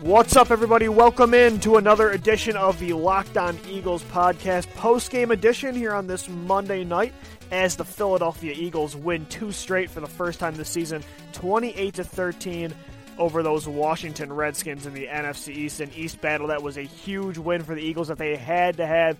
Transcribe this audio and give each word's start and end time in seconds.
What's 0.00 0.34
up, 0.34 0.50
everybody? 0.50 0.88
Welcome 0.88 1.34
in 1.34 1.60
to 1.60 1.76
another 1.76 2.08
edition 2.08 2.56
of 2.56 2.78
the 2.78 2.94
Locked 2.94 3.36
On 3.36 3.58
Eagles 3.68 4.02
podcast, 4.04 4.66
post 4.74 5.10
game 5.10 5.30
edition 5.30 5.74
here 5.74 5.92
on 5.92 6.06
this 6.06 6.26
Monday 6.26 6.84
night. 6.84 7.12
As 7.50 7.76
the 7.76 7.84
Philadelphia 7.84 8.54
Eagles 8.56 8.96
win 8.96 9.26
two 9.26 9.52
straight 9.52 9.90
for 9.90 10.00
the 10.00 10.06
first 10.06 10.40
time 10.40 10.54
this 10.54 10.70
season, 10.70 11.04
28 11.34 11.92
to 11.96 12.04
13 12.04 12.72
over 13.18 13.42
those 13.42 13.68
Washington 13.68 14.32
Redskins 14.32 14.86
in 14.86 14.94
the 14.94 15.06
NFC 15.06 15.54
East 15.54 15.80
and 15.80 15.94
East 15.94 16.22
battle. 16.22 16.46
That 16.46 16.62
was 16.62 16.78
a 16.78 16.82
huge 16.82 17.36
win 17.36 17.62
for 17.62 17.74
the 17.74 17.82
Eagles 17.82 18.08
that 18.08 18.16
they 18.16 18.36
had 18.36 18.78
to 18.78 18.86
have. 18.86 19.18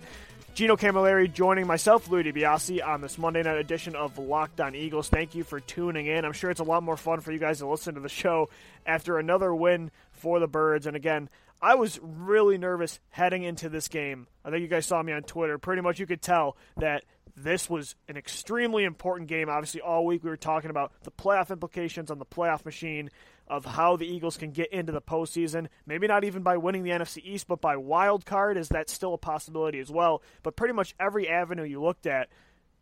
Gino 0.53 0.75
Camilleri 0.75 1.31
joining 1.31 1.65
myself, 1.65 2.09
Louis 2.09 2.23
DiBiase, 2.23 2.85
on 2.85 2.99
this 2.99 3.17
Monday 3.17 3.41
night 3.41 3.57
edition 3.57 3.95
of 3.95 4.17
Locked 4.17 4.59
On 4.59 4.75
Eagles. 4.75 5.07
Thank 5.07 5.33
you 5.33 5.43
for 5.45 5.61
tuning 5.61 6.07
in. 6.07 6.25
I'm 6.25 6.33
sure 6.33 6.49
it's 6.49 6.59
a 6.59 6.65
lot 6.65 6.83
more 6.83 6.97
fun 6.97 7.21
for 7.21 7.31
you 7.31 7.39
guys 7.39 7.59
to 7.59 7.67
listen 7.67 7.93
to 7.93 8.01
the 8.01 8.09
show 8.09 8.49
after 8.85 9.17
another 9.17 9.55
win 9.55 9.91
for 10.21 10.39
the 10.39 10.47
Birds. 10.47 10.85
And 10.87 10.95
again, 10.95 11.29
I 11.61 11.75
was 11.75 11.99
really 12.01 12.57
nervous 12.57 12.99
heading 13.09 13.43
into 13.43 13.69
this 13.69 13.87
game. 13.87 14.27
I 14.45 14.49
think 14.49 14.61
you 14.61 14.67
guys 14.67 14.85
saw 14.85 15.01
me 15.01 15.13
on 15.13 15.23
Twitter. 15.23 15.57
Pretty 15.57 15.81
much 15.81 15.99
you 15.99 16.07
could 16.07 16.21
tell 16.21 16.57
that 16.77 17.03
this 17.35 17.69
was 17.69 17.95
an 18.07 18.17
extremely 18.17 18.83
important 18.83 19.29
game. 19.29 19.49
Obviously, 19.49 19.81
all 19.81 20.05
week 20.05 20.23
we 20.23 20.29
were 20.29 20.37
talking 20.37 20.69
about 20.69 20.91
the 21.03 21.11
playoff 21.11 21.49
implications 21.49 22.11
on 22.11 22.19
the 22.19 22.25
playoff 22.25 22.65
machine 22.65 23.09
of 23.47 23.65
how 23.65 23.95
the 23.95 24.07
Eagles 24.07 24.37
can 24.37 24.51
get 24.51 24.71
into 24.71 24.91
the 24.91 25.01
postseason. 25.01 25.67
Maybe 25.85 26.07
not 26.07 26.23
even 26.23 26.41
by 26.41 26.57
winning 26.57 26.83
the 26.83 26.91
NFC 26.91 27.21
East, 27.23 27.47
but 27.47 27.61
by 27.61 27.77
wild 27.77 28.25
card. 28.25 28.57
Is 28.57 28.69
that 28.69 28.89
still 28.89 29.13
a 29.13 29.17
possibility 29.17 29.79
as 29.79 29.91
well? 29.91 30.21
But 30.43 30.55
pretty 30.55 30.73
much 30.73 30.95
every 30.99 31.27
avenue 31.27 31.63
you 31.63 31.81
looked 31.81 32.05
at, 32.05 32.29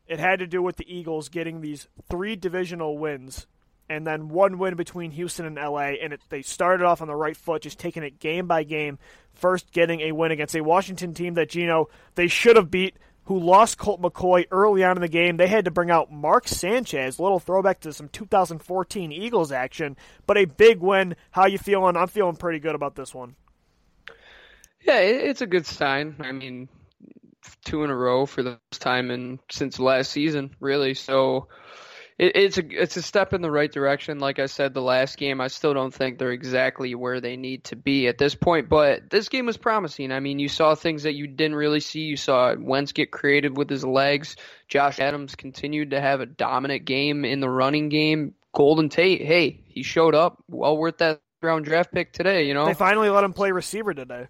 it 0.08 0.20
had 0.20 0.40
to 0.40 0.48
do 0.48 0.62
with 0.62 0.78
the 0.78 0.94
Eagles 0.94 1.30
getting 1.30 1.62
these 1.62 1.88
three 2.10 2.36
divisional 2.36 2.98
wins 2.98 3.48
and 3.90 4.06
then 4.06 4.30
one 4.30 4.58
win 4.58 4.76
between 4.76 5.12
Houston 5.12 5.46
and 5.46 5.56
LA. 5.56 5.94
And 6.02 6.14
it, 6.14 6.22
they 6.30 6.42
started 6.42 6.86
off 6.86 7.02
on 7.02 7.08
the 7.08 7.16
right 7.16 7.36
foot, 7.36 7.64
just 7.64 7.80
taking 7.80 8.04
it 8.04 8.20
game 8.20 8.48
by 8.48 8.64
game. 8.64 9.00
First, 9.34 9.72
getting 9.72 10.02
a 10.02 10.12
win 10.12 10.32
against 10.32 10.56
a 10.56 10.62
Washington 10.62 11.14
team 11.14 11.34
that 11.36 11.50
Gino 11.50 11.90
they 12.16 12.28
should 12.28 12.56
have 12.56 12.70
beat 12.70 12.96
who 13.30 13.40
lost 13.40 13.78
Colt 13.78 14.02
McCoy 14.02 14.48
early 14.50 14.84
on 14.84 14.98
in 14.98 15.02
the 15.02 15.08
game. 15.08 15.38
They 15.38 15.48
had 15.48 15.66
to 15.66 15.72
bring 15.72 15.92
out 15.92 16.12
Mark 16.12 16.48
Sanchez, 16.48 17.20
little 17.20 17.40
throwback 17.40 17.82
to 17.82 17.94
some 17.94 18.10
2014 18.10 19.12
Eagles 19.12 19.52
action, 19.52 19.98
but 20.26 20.36
a 20.36 20.46
big 20.46 20.80
win. 20.80 21.16
How 21.30 21.46
you 21.46 21.60
feeling? 21.60 21.96
I'm 21.96 22.08
feeling 22.08 22.38
pretty 22.38 22.58
good 22.58 22.74
about 22.74 22.96
this 22.96 23.14
one. 23.14 23.36
Yeah, 24.82 24.98
it's 24.98 25.44
a 25.44 25.46
good 25.46 25.68
sign. 25.68 26.16
I 26.22 26.32
mean, 26.32 26.70
two 27.66 27.84
in 27.84 27.92
a 27.92 27.96
row 27.96 28.26
for 28.26 28.42
the 28.42 28.58
first 28.72 28.82
time 28.82 29.12
in 29.12 29.40
since 29.52 29.80
last 29.80 30.12
season, 30.12 30.56
really. 30.60 30.96
So 30.96 31.50
it, 32.20 32.36
it's 32.36 32.58
a 32.58 32.82
it's 32.82 32.98
a 32.98 33.02
step 33.02 33.34
in 33.34 33.42
the 33.42 33.50
right 33.50 33.72
direction. 33.72 34.20
Like 34.20 34.38
I 34.38 34.46
said, 34.46 34.74
the 34.74 34.82
last 34.82 35.18
game, 35.18 35.42
I 35.42 35.48
still 35.48 35.74
don't 35.74 35.94
think 35.94 36.20
they're 36.20 36.32
exactly 36.32 36.94
where 36.94 37.22
they 37.22 37.38
need 37.38 37.64
to 37.66 37.76
be 37.76 38.08
at 38.08 38.18
this 38.18 38.36
point. 38.36 38.70
But 38.70 39.10
this 39.10 39.30
game 39.30 39.46
was 39.46 39.58
promising. 39.58 40.12
I 40.12 40.20
mean, 40.20 40.38
you 40.38 40.50
saw 40.50 40.76
things 40.76 41.04
that 41.04 41.16
you 41.16 41.26
didn't 41.26 41.56
really 41.56 41.80
see. 41.80 42.02
You 42.02 42.18
saw 42.18 42.54
Wentz 42.56 42.92
get 42.92 43.10
creative 43.10 43.56
with 43.56 43.70
his 43.70 43.86
legs. 43.86 44.36
Josh 44.68 45.00
Adams 45.00 45.36
continued 45.36 45.92
to 45.92 46.02
have 46.02 46.20
a 46.20 46.26
dominant 46.26 46.86
game 46.86 47.26
in 47.26 47.40
the 47.40 47.50
running 47.50 47.90
game. 47.90 48.36
Golden 48.54 48.90
Tate, 48.90 49.22
hey, 49.22 49.62
he 49.68 49.84
showed 49.84 50.14
up. 50.14 50.44
Well 50.50 50.78
worth 50.78 50.98
that 50.98 51.22
round 51.42 51.66
draft 51.66 51.94
pick 51.94 52.12
today. 52.12 52.48
You 52.48 52.54
know, 52.54 52.66
they 52.66 52.74
finally 52.74 53.10
let 53.10 53.24
him 53.24 53.34
play 53.34 53.52
receiver 53.52 53.94
today 53.94 54.28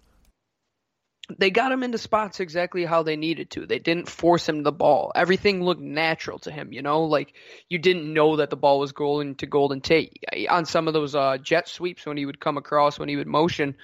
they 1.38 1.50
got 1.50 1.72
him 1.72 1.82
into 1.82 1.98
spots 1.98 2.40
exactly 2.40 2.84
how 2.84 3.02
they 3.02 3.16
needed 3.16 3.50
to. 3.50 3.66
They 3.66 3.78
didn't 3.78 4.08
force 4.08 4.48
him 4.48 4.62
the 4.62 4.72
ball. 4.72 5.12
Everything 5.14 5.62
looked 5.62 5.80
natural 5.80 6.38
to 6.40 6.50
him, 6.50 6.72
you 6.72 6.82
know, 6.82 7.04
like 7.04 7.34
you 7.68 7.78
didn't 7.78 8.12
know 8.12 8.36
that 8.36 8.50
the 8.50 8.56
ball 8.56 8.78
was 8.78 8.92
going 8.92 9.36
to 9.36 9.46
Golden 9.46 9.80
Tate. 9.80 10.24
On 10.48 10.64
some 10.64 10.88
of 10.88 10.94
those 10.94 11.14
uh, 11.14 11.38
jet 11.38 11.68
sweeps 11.68 12.06
when 12.06 12.16
he 12.16 12.26
would 12.26 12.40
come 12.40 12.56
across, 12.56 12.98
when 12.98 13.08
he 13.08 13.16
would 13.16 13.26
motion, 13.26 13.76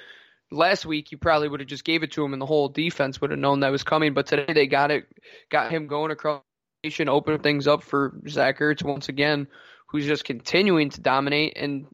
last 0.50 0.86
week 0.86 1.12
you 1.12 1.18
probably 1.18 1.48
would 1.48 1.60
have 1.60 1.68
just 1.68 1.84
gave 1.84 2.02
it 2.02 2.12
to 2.12 2.24
him 2.24 2.32
and 2.32 2.40
the 2.40 2.46
whole 2.46 2.68
defense 2.68 3.20
would 3.20 3.30
have 3.30 3.40
known 3.40 3.60
that 3.60 3.72
was 3.72 3.82
coming. 3.82 4.14
But 4.14 4.26
today 4.26 4.52
they 4.52 4.66
got 4.66 4.90
it, 4.90 5.06
got 5.50 5.70
him 5.70 5.86
going 5.86 6.10
across 6.10 6.42
the 6.82 6.88
nation, 6.88 7.08
opened 7.08 7.42
things 7.42 7.66
up 7.66 7.82
for 7.82 8.18
Zach 8.28 8.58
Ertz 8.58 8.82
once 8.82 9.08
again, 9.08 9.48
who's 9.88 10.06
just 10.06 10.24
continuing 10.24 10.90
to 10.90 11.00
dominate. 11.00 11.56
And 11.56 11.86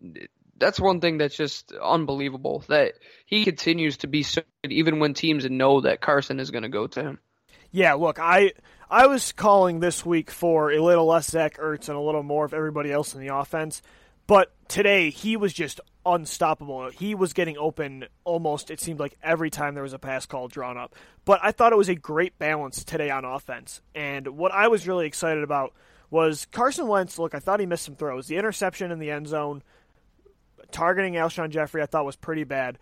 that's 0.59 0.81
one 0.81 1.01
thing 1.01 1.19
that's 1.19 1.37
just 1.37 1.73
unbelievable 1.73 2.65
that 2.69 2.95
he 3.27 3.45
continues 3.45 3.99
to 3.99 4.07
be 4.07 4.23
so 4.23 4.43
good 4.63 4.73
even 4.73 4.99
when 4.99 5.15
teams 5.15 5.49
know 5.49 5.81
that 5.81 6.01
Carson 6.01 6.41
is 6.41 6.51
going 6.51 6.63
to 6.63 6.69
go 6.69 6.87
to 6.87 7.03
him. 7.03 7.19
Yeah, 7.71 7.95
look, 7.95 8.19
I 8.19 8.53
I 8.91 9.07
was 9.07 9.33
calling 9.33 9.81
this 9.81 10.05
week 10.05 10.31
for 10.31 10.71
a 10.71 10.83
little 10.83 11.07
less 11.07 11.31
Zach 11.31 11.57
Ertz 11.57 11.89
and 11.89 11.97
a 11.97 12.01
little 12.01 12.23
more 12.23 12.45
of 12.45 12.53
everybody 12.53 12.93
else 12.93 13.15
in 13.15 13.21
the 13.21 13.35
offense, 13.35 13.81
but 14.27 14.53
today 14.69 15.11
he 15.11 15.37
was 15.37 15.53
just 15.53 15.81
unstoppable. 16.05 16.91
He 16.91 17.15
was 17.15 17.33
getting 17.33 17.57
open 17.57 18.07
almost 18.25 18.71
it 18.71 18.81
seemed 18.81 19.01
like 19.01 19.17
every 19.23 19.51
time 19.51 19.75
there 19.75 19.83
was 19.83 19.93
a 19.93 19.99
pass 19.99 20.27
call 20.27 20.49
drawn 20.49 20.77
up. 20.77 20.95
But 21.25 21.41
I 21.43 21.53
thought 21.53 21.73
it 21.73 21.79
was 21.79 21.89
a 21.89 21.95
great 21.95 22.39
balance 22.39 22.85
today 22.85 23.11
on 23.11 23.25
offense. 23.25 23.81
And 23.95 24.29
what 24.29 24.53
I 24.53 24.69
was 24.69 24.87
really 24.87 25.07
excited 25.07 25.43
about 25.43 25.73
was 26.11 26.47
Carson 26.53 26.89
Wentz, 26.89 27.19
look, 27.19 27.35
I 27.35 27.39
thought 27.39 27.61
he 27.61 27.67
missed 27.67 27.85
some 27.85 27.97
throws. 27.97 28.27
The 28.27 28.37
interception 28.37 28.91
in 28.91 28.99
the 28.99 29.11
end 29.11 29.29
zone 29.29 29.63
targeting 30.71 31.15
Alshon 31.15 31.51
Jeffery, 31.51 31.83
I 31.83 31.87
thought 31.87 32.05
was 32.05 32.17
pretty 32.17 32.45
bad. 32.45 32.79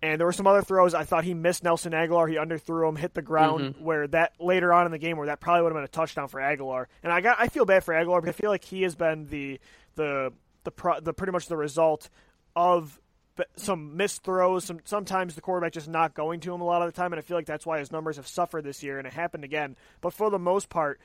And 0.00 0.20
there 0.20 0.26
were 0.26 0.32
some 0.32 0.46
other 0.46 0.62
throws 0.62 0.94
I 0.94 1.02
thought 1.04 1.24
he 1.24 1.34
missed 1.34 1.64
Nelson 1.64 1.92
Agholor. 1.92 2.28
He 2.28 2.36
underthrew 2.36 2.88
him, 2.88 2.94
hit 2.94 3.14
the 3.14 3.22
ground 3.22 3.74
mm-hmm. 3.74 3.84
where 3.84 4.06
that 4.08 4.32
later 4.38 4.72
on 4.72 4.86
in 4.86 4.92
the 4.92 4.98
game 4.98 5.16
where 5.16 5.26
that 5.26 5.40
probably 5.40 5.62
would 5.62 5.72
have 5.72 5.76
been 5.76 5.84
a 5.84 5.88
touchdown 5.88 6.28
for 6.28 6.40
Agholor. 6.40 6.86
And 7.02 7.12
I 7.12 7.20
got 7.20 7.38
I 7.40 7.48
feel 7.48 7.64
bad 7.64 7.82
for 7.82 7.94
Agholor 7.94 8.20
because 8.20 8.36
I 8.36 8.40
feel 8.40 8.50
like 8.50 8.64
he 8.64 8.82
has 8.82 8.94
been 8.94 9.26
the 9.26 9.58
the 9.96 10.32
the, 10.62 10.70
the, 10.70 11.00
the 11.02 11.12
pretty 11.12 11.32
much 11.32 11.46
the 11.46 11.56
result 11.56 12.10
of 12.54 13.00
some 13.56 13.96
missed 13.96 14.22
throws, 14.22 14.64
some 14.64 14.80
sometimes 14.84 15.34
the 15.34 15.40
quarterback 15.40 15.72
just 15.72 15.88
not 15.88 16.14
going 16.14 16.40
to 16.40 16.52
him 16.52 16.60
a 16.60 16.64
lot 16.64 16.82
of 16.82 16.92
the 16.92 16.96
time, 16.96 17.12
and 17.12 17.18
I 17.18 17.22
feel 17.22 17.36
like 17.36 17.46
that's 17.46 17.66
why 17.66 17.78
his 17.78 17.92
numbers 17.92 18.16
have 18.16 18.26
suffered 18.26 18.64
this 18.64 18.82
year, 18.82 18.98
and 18.98 19.06
it 19.06 19.12
happened 19.12 19.44
again. 19.44 19.76
But 20.00 20.12
for 20.12 20.30
the 20.30 20.38
most 20.38 20.68
part, 20.68 21.00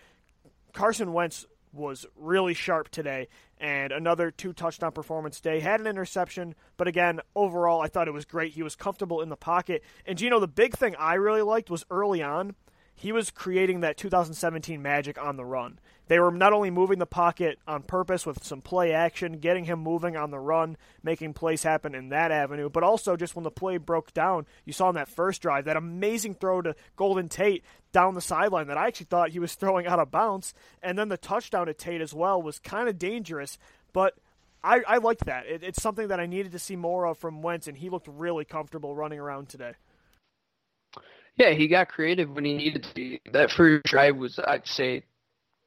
Carson 0.73 1.13
Wentz 1.13 1.45
was 1.73 2.05
really 2.15 2.53
sharp 2.53 2.89
today, 2.89 3.27
and 3.57 3.91
another 3.91 4.31
two 4.31 4.53
touchdown 4.53 4.91
performance 4.91 5.39
day. 5.41 5.59
Had 5.59 5.79
an 5.79 5.87
interception, 5.87 6.55
but 6.77 6.87
again, 6.87 7.19
overall, 7.35 7.81
I 7.81 7.87
thought 7.87 8.07
it 8.07 8.13
was 8.13 8.25
great. 8.25 8.53
He 8.53 8.63
was 8.63 8.75
comfortable 8.75 9.21
in 9.21 9.29
the 9.29 9.35
pocket. 9.35 9.83
And, 10.05 10.21
you 10.21 10.29
know, 10.29 10.39
the 10.39 10.47
big 10.47 10.75
thing 10.75 10.95
I 10.97 11.15
really 11.15 11.41
liked 11.41 11.69
was 11.69 11.85
early 11.89 12.21
on, 12.21 12.55
he 12.95 13.11
was 13.11 13.31
creating 13.31 13.81
that 13.81 13.97
2017 13.97 14.81
magic 14.81 15.21
on 15.21 15.35
the 15.35 15.45
run. 15.45 15.79
They 16.07 16.19
were 16.19 16.31
not 16.31 16.53
only 16.53 16.69
moving 16.69 16.99
the 16.99 17.05
pocket 17.05 17.59
on 17.67 17.83
purpose 17.83 18.25
with 18.25 18.43
some 18.43 18.61
play 18.61 18.91
action, 18.91 19.39
getting 19.39 19.65
him 19.65 19.79
moving 19.79 20.17
on 20.17 20.31
the 20.31 20.39
run, 20.39 20.77
making 21.01 21.33
plays 21.33 21.63
happen 21.63 21.95
in 21.95 22.09
that 22.09 22.31
avenue, 22.31 22.69
but 22.69 22.83
also 22.83 23.15
just 23.15 23.35
when 23.35 23.43
the 23.43 23.51
play 23.51 23.77
broke 23.77 24.13
down, 24.13 24.45
you 24.65 24.73
saw 24.73 24.89
in 24.89 24.95
that 24.95 25.07
first 25.07 25.41
drive 25.41 25.65
that 25.65 25.77
amazing 25.77 26.35
throw 26.35 26.61
to 26.61 26.75
Golden 26.97 27.29
Tate 27.29 27.63
down 27.93 28.15
the 28.15 28.21
sideline 28.21 28.67
that 28.67 28.77
I 28.77 28.87
actually 28.87 29.05
thought 29.05 29.29
he 29.29 29.39
was 29.39 29.55
throwing 29.55 29.87
out 29.87 29.99
of 29.99 30.11
bounds, 30.11 30.53
and 30.81 30.97
then 30.97 31.09
the 31.09 31.17
touchdown 31.17 31.67
to 31.67 31.73
Tate 31.73 32.01
as 32.01 32.13
well 32.13 32.41
was 32.41 32.59
kind 32.59 32.89
of 32.89 32.99
dangerous, 32.99 33.57
but 33.93 34.15
I, 34.63 34.81
I 34.87 34.97
liked 34.97 35.25
that. 35.25 35.45
It, 35.45 35.63
it's 35.63 35.81
something 35.81 36.07
that 36.07 36.19
I 36.19 36.25
needed 36.25 36.51
to 36.53 36.59
see 36.59 36.75
more 36.75 37.05
of 37.05 37.17
from 37.17 37.41
Wentz, 37.41 37.67
and 37.67 37.77
he 37.77 37.89
looked 37.89 38.07
really 38.07 38.45
comfortable 38.45 38.95
running 38.95 39.19
around 39.19 39.49
today. 39.49 39.73
Yeah, 41.35 41.51
he 41.51 41.67
got 41.67 41.89
creative 41.89 42.29
when 42.29 42.45
he 42.45 42.53
needed 42.53 42.85
to. 42.95 43.19
That 43.31 43.51
first 43.51 43.85
drive 43.85 44.17
was, 44.17 44.39
I'd 44.39 44.67
say, 44.67 45.03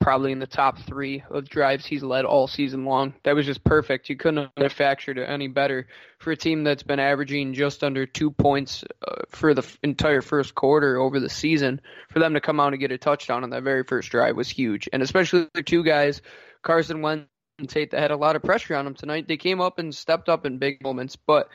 probably 0.01 0.33
in 0.33 0.39
the 0.39 0.47
top 0.47 0.79
three 0.79 1.23
of 1.31 1.49
drives 1.49 1.87
he's 1.87 2.03
led 2.03 2.25
all 2.25 2.47
season 2.47 2.84
long. 2.84 3.15
That 3.25 3.34
was 3.34 3.47
just 3.47 3.65
perfect. 3.65 4.09
You 4.09 4.17
couldn't 4.17 4.45
have 4.45 4.51
manufactured 4.57 5.19
it 5.19 5.25
any 5.25 5.49
better 5.49 5.89
for 6.19 6.33
a 6.33 6.37
team 6.37 6.65
that's 6.65 6.83
been 6.83 7.01
averaging 7.01 7.55
just 7.55 7.83
under 7.83 8.07
two 8.07 8.31
points 8.31 8.84
uh, 9.07 9.23
for 9.29 9.55
the 9.55 9.67
entire 9.83 10.23
first 10.23 10.55
quarter 10.55 10.99
over 10.99 11.19
the 11.19 11.31
season. 11.31 11.81
For 12.11 12.19
them 12.19 12.34
to 12.34 12.41
come 12.41 12.61
out 12.61 12.73
and 12.73 12.81
get 12.81 12.93
a 12.93 12.99
touchdown 12.99 13.43
on 13.43 13.51
that 13.51 13.62
very 13.62 13.84
first 13.84 14.11
drive 14.11 14.37
was 14.37 14.49
huge, 14.49 14.89
and 14.93 15.03
especially 15.03 15.49
the 15.55 15.62
two 15.62 15.83
guys, 15.83 16.23
Carson 16.63 17.03
Wentz 17.03 17.27
and 17.59 17.69
Tate, 17.69 17.91
that 17.92 18.01
had 18.01 18.10
a 18.10 18.16
lot 18.16 18.37
of 18.37 18.42
pressure 18.42 18.77
on 18.77 18.84
them 18.84 18.95
tonight. 18.95 19.28
They 19.28 19.39
came 19.39 19.60
up 19.60 19.78
and 19.78 19.95
stepped 19.95 20.28
up 20.28 20.45
in 20.45 20.59
big 20.59 20.83
moments, 20.83 21.16
but 21.16 21.49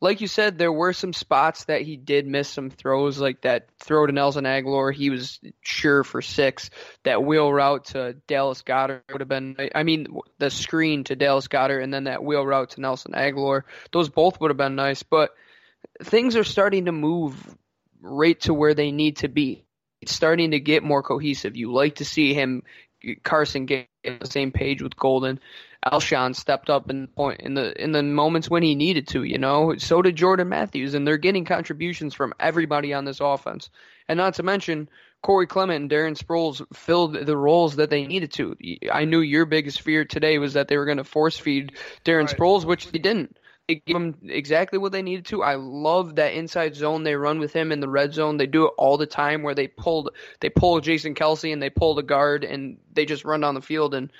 like 0.00 0.22
you 0.22 0.26
said, 0.26 0.56
there 0.56 0.72
were 0.72 0.94
some 0.94 1.12
spots 1.12 1.64
that 1.64 1.82
he 1.82 1.96
did 1.96 2.26
miss 2.26 2.48
some 2.48 2.70
throws, 2.70 3.18
like 3.18 3.42
that 3.42 3.68
throw 3.78 4.06
to 4.06 4.12
Nelson 4.12 4.44
Agholor. 4.44 4.94
He 4.94 5.10
was 5.10 5.38
sure 5.60 6.04
for 6.04 6.22
six. 6.22 6.70
That 7.04 7.22
wheel 7.22 7.52
route 7.52 7.86
to 7.86 8.14
Dallas 8.26 8.62
Goedert 8.62 9.02
would 9.12 9.20
have 9.20 9.28
been, 9.28 9.56
I 9.74 9.82
mean, 9.82 10.06
the 10.38 10.50
screen 10.50 11.04
to 11.04 11.16
Dallas 11.16 11.48
Goedert 11.48 11.82
and 11.82 11.92
then 11.92 12.04
that 12.04 12.24
wheel 12.24 12.46
route 12.46 12.70
to 12.70 12.80
Nelson 12.80 13.12
Agholor. 13.12 13.62
Those 13.92 14.08
both 14.08 14.40
would 14.40 14.50
have 14.50 14.56
been 14.56 14.74
nice, 14.74 15.02
but 15.02 15.34
things 16.02 16.34
are 16.36 16.44
starting 16.44 16.86
to 16.86 16.92
move 16.92 17.36
right 18.00 18.40
to 18.40 18.54
where 18.54 18.74
they 18.74 18.92
need 18.92 19.18
to 19.18 19.28
be. 19.28 19.64
It's 20.00 20.14
starting 20.14 20.52
to 20.52 20.60
get 20.60 20.82
more 20.82 21.02
cohesive. 21.02 21.56
You 21.56 21.72
like 21.72 21.96
to 21.96 22.06
see 22.06 22.32
him, 22.32 22.62
Carson, 23.22 23.66
get 23.66 23.88
on 24.06 24.18
the 24.20 24.26
same 24.26 24.50
page 24.50 24.80
with 24.80 24.96
Golden. 24.96 25.40
Alshon 25.86 26.36
stepped 26.36 26.68
up 26.68 26.90
in 26.90 27.06
point 27.06 27.40
in 27.40 27.54
the 27.54 27.82
in 27.82 27.92
the 27.92 28.02
moments 28.02 28.50
when 28.50 28.62
he 28.62 28.74
needed 28.74 29.08
to. 29.08 29.22
You 29.22 29.38
know, 29.38 29.76
so 29.78 30.02
did 30.02 30.16
Jordan 30.16 30.48
Matthews, 30.48 30.94
and 30.94 31.06
they're 31.06 31.16
getting 31.16 31.44
contributions 31.44 32.14
from 32.14 32.34
everybody 32.38 32.92
on 32.92 33.04
this 33.04 33.20
offense. 33.20 33.70
And 34.08 34.18
not 34.18 34.34
to 34.34 34.42
mention 34.42 34.90
Corey 35.22 35.46
Clement 35.46 35.82
and 35.82 35.90
Darren 35.90 36.18
Sproles 36.18 36.64
filled 36.74 37.14
the 37.14 37.36
roles 37.36 37.76
that 37.76 37.90
they 37.90 38.06
needed 38.06 38.32
to. 38.32 38.56
I 38.92 39.04
knew 39.04 39.20
your 39.20 39.46
biggest 39.46 39.80
fear 39.80 40.04
today 40.04 40.38
was 40.38 40.54
that 40.54 40.68
they 40.68 40.76
were 40.76 40.86
going 40.86 40.98
to 40.98 41.04
force 41.04 41.38
feed 41.38 41.72
Darren 42.04 42.26
right. 42.26 42.36
Sproles, 42.36 42.64
which 42.64 42.90
they 42.90 42.98
didn't. 42.98 43.36
They 43.68 43.76
gave 43.86 43.94
him 43.94 44.16
exactly 44.24 44.80
what 44.80 44.90
they 44.90 45.02
needed 45.02 45.26
to. 45.26 45.44
I 45.44 45.54
love 45.54 46.16
that 46.16 46.34
inside 46.34 46.74
zone 46.74 47.04
they 47.04 47.14
run 47.14 47.38
with 47.38 47.52
him 47.52 47.70
in 47.70 47.78
the 47.78 47.88
red 47.88 48.12
zone. 48.12 48.36
They 48.36 48.48
do 48.48 48.64
it 48.64 48.72
all 48.76 48.96
the 48.96 49.06
time 49.06 49.44
where 49.44 49.54
they 49.54 49.68
pulled 49.68 50.10
they 50.40 50.50
pull 50.50 50.80
Jason 50.80 51.14
Kelce 51.14 51.52
and 51.52 51.62
they 51.62 51.70
pull 51.70 51.94
the 51.94 52.02
guard 52.02 52.42
and 52.42 52.78
they 52.92 53.04
just 53.04 53.24
run 53.24 53.42
down 53.42 53.54
the 53.54 53.62
field 53.62 53.94
and 53.94 54.10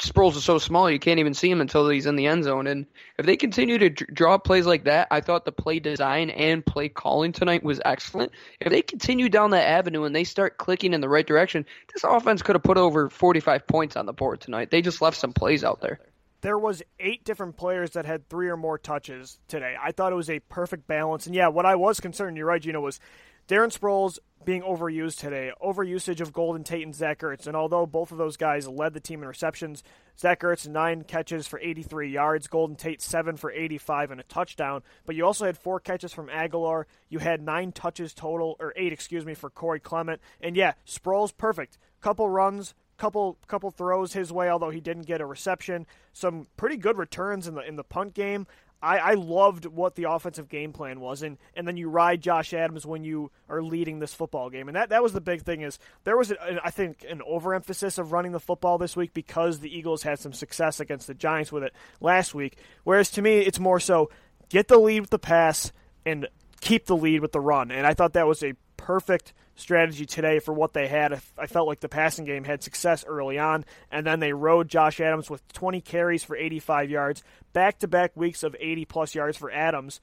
Sproles 0.00 0.36
is 0.36 0.44
so 0.44 0.58
small 0.58 0.90
you 0.90 0.98
can't 0.98 1.20
even 1.20 1.32
see 1.32 1.50
him 1.50 1.62
until 1.62 1.88
he's 1.88 2.04
in 2.04 2.16
the 2.16 2.26
end 2.26 2.44
zone. 2.44 2.66
And 2.66 2.86
if 3.18 3.24
they 3.24 3.36
continue 3.36 3.78
to 3.78 3.88
draw 3.88 4.36
plays 4.36 4.66
like 4.66 4.84
that, 4.84 5.08
I 5.10 5.22
thought 5.22 5.46
the 5.46 5.52
play 5.52 5.78
design 5.78 6.28
and 6.28 6.64
play 6.64 6.90
calling 6.90 7.32
tonight 7.32 7.62
was 7.62 7.80
excellent. 7.82 8.32
If 8.60 8.70
they 8.70 8.82
continue 8.82 9.30
down 9.30 9.50
that 9.52 9.66
avenue 9.66 10.04
and 10.04 10.14
they 10.14 10.24
start 10.24 10.58
clicking 10.58 10.92
in 10.92 11.00
the 11.00 11.08
right 11.08 11.26
direction, 11.26 11.64
this 11.94 12.04
offense 12.04 12.42
could 12.42 12.56
have 12.56 12.62
put 12.62 12.76
over 12.76 13.08
45 13.08 13.66
points 13.66 13.96
on 13.96 14.04
the 14.04 14.12
board 14.12 14.42
tonight. 14.42 14.70
They 14.70 14.82
just 14.82 15.00
left 15.00 15.16
some 15.16 15.32
plays 15.32 15.64
out 15.64 15.80
there. 15.80 15.98
There 16.42 16.58
was 16.58 16.82
eight 17.00 17.24
different 17.24 17.56
players 17.56 17.92
that 17.92 18.04
had 18.04 18.28
three 18.28 18.50
or 18.50 18.56
more 18.58 18.76
touches 18.76 19.38
today. 19.48 19.76
I 19.82 19.92
thought 19.92 20.12
it 20.12 20.16
was 20.16 20.28
a 20.28 20.40
perfect 20.40 20.86
balance. 20.86 21.26
And 21.26 21.34
yeah, 21.34 21.48
what 21.48 21.64
I 21.64 21.74
was 21.76 22.00
concerned, 22.00 22.36
you're 22.36 22.46
right, 22.46 22.60
Gino, 22.60 22.82
was 22.82 23.00
Darren 23.48 23.76
Sproles 23.76 24.18
being 24.44 24.62
overused 24.62 25.18
today, 25.18 25.52
overusage 25.62 26.20
of 26.20 26.32
Golden 26.32 26.64
Tate 26.64 26.84
and 26.84 26.94
Zach 26.94 27.20
Ertz. 27.20 27.46
And 27.46 27.56
although 27.56 27.84
both 27.84 28.12
of 28.12 28.18
those 28.18 28.36
guys 28.36 28.68
led 28.68 28.94
the 28.94 29.00
team 29.00 29.22
in 29.22 29.28
receptions, 29.28 29.82
Zach 30.18 30.40
Ertz 30.40 30.68
nine 30.68 31.02
catches 31.02 31.46
for 31.46 31.58
83 31.58 32.10
yards, 32.10 32.46
Golden 32.46 32.76
Tate 32.76 33.02
seven 33.02 33.36
for 33.36 33.50
85 33.50 34.12
and 34.12 34.20
a 34.20 34.24
touchdown. 34.24 34.82
But 35.04 35.16
you 35.16 35.24
also 35.24 35.46
had 35.46 35.58
four 35.58 35.80
catches 35.80 36.12
from 36.12 36.28
Agholor. 36.28 36.84
You 37.08 37.18
had 37.18 37.40
nine 37.40 37.72
touches 37.72 38.14
total, 38.14 38.56
or 38.58 38.72
eight, 38.76 38.92
excuse 38.92 39.24
me, 39.24 39.34
for 39.34 39.50
Corey 39.50 39.80
Clement. 39.80 40.20
And 40.40 40.56
yeah, 40.56 40.74
Sproles 40.86 41.36
perfect. 41.36 41.78
Couple 42.00 42.28
runs, 42.28 42.74
couple 42.96 43.38
couple 43.46 43.70
throws 43.70 44.12
his 44.12 44.32
way, 44.32 44.48
although 44.48 44.70
he 44.70 44.80
didn't 44.80 45.06
get 45.06 45.20
a 45.20 45.26
reception. 45.26 45.86
Some 46.12 46.46
pretty 46.56 46.76
good 46.76 46.98
returns 46.98 47.46
in 47.46 47.54
the 47.54 47.66
in 47.66 47.76
the 47.76 47.84
punt 47.84 48.14
game. 48.14 48.46
I, 48.82 48.98
I 48.98 49.14
loved 49.14 49.64
what 49.64 49.94
the 49.94 50.04
offensive 50.04 50.48
game 50.48 50.72
plan 50.72 51.00
was, 51.00 51.22
and, 51.22 51.38
and 51.54 51.66
then 51.66 51.76
you 51.76 51.88
ride 51.88 52.20
Josh 52.20 52.52
Adams 52.52 52.84
when 52.84 53.04
you 53.04 53.30
are 53.48 53.62
leading 53.62 53.98
this 53.98 54.12
football 54.12 54.50
game, 54.50 54.68
and 54.68 54.76
that, 54.76 54.90
that 54.90 55.02
was 55.02 55.12
the 55.12 55.20
big 55.20 55.42
thing. 55.42 55.62
Is 55.62 55.78
there 56.04 56.16
was 56.16 56.32
I 56.40 56.70
think 56.70 57.04
an 57.08 57.22
overemphasis 57.26 57.98
of 57.98 58.12
running 58.12 58.32
the 58.32 58.40
football 58.40 58.78
this 58.78 58.94
week 58.94 59.14
because 59.14 59.60
the 59.60 59.74
Eagles 59.74 60.02
had 60.02 60.18
some 60.18 60.32
success 60.32 60.78
against 60.78 61.06
the 61.06 61.14
Giants 61.14 61.50
with 61.50 61.62
it 61.62 61.72
last 62.00 62.34
week. 62.34 62.58
Whereas 62.84 63.10
to 63.12 63.22
me, 63.22 63.38
it's 63.38 63.58
more 63.58 63.80
so 63.80 64.10
get 64.48 64.68
the 64.68 64.78
lead 64.78 65.00
with 65.00 65.10
the 65.10 65.18
pass 65.18 65.72
and 66.04 66.28
keep 66.60 66.86
the 66.86 66.96
lead 66.96 67.20
with 67.20 67.32
the 67.32 67.40
run, 67.40 67.70
and 67.70 67.86
I 67.86 67.94
thought 67.94 68.12
that 68.12 68.26
was 68.26 68.42
a 68.42 68.54
perfect 68.76 69.32
strategy 69.56 70.06
today 70.06 70.38
for 70.38 70.54
what 70.54 70.72
they 70.72 70.86
had. 70.86 71.20
I 71.36 71.46
felt 71.46 71.66
like 71.66 71.80
the 71.80 71.88
passing 71.88 72.24
game 72.24 72.44
had 72.44 72.62
success 72.62 73.04
early 73.06 73.38
on, 73.38 73.64
and 73.90 74.06
then 74.06 74.20
they 74.20 74.32
rode 74.32 74.68
Josh 74.68 75.00
Adams 75.00 75.28
with 75.28 75.46
20 75.52 75.80
carries 75.80 76.22
for 76.22 76.36
85 76.36 76.90
yards, 76.90 77.24
back 77.52 77.80
to 77.80 77.88
back 77.88 78.16
weeks 78.16 78.42
of 78.42 78.54
80 78.60 78.84
plus 78.84 79.14
yards 79.14 79.36
for 79.36 79.50
Adams. 79.50 80.00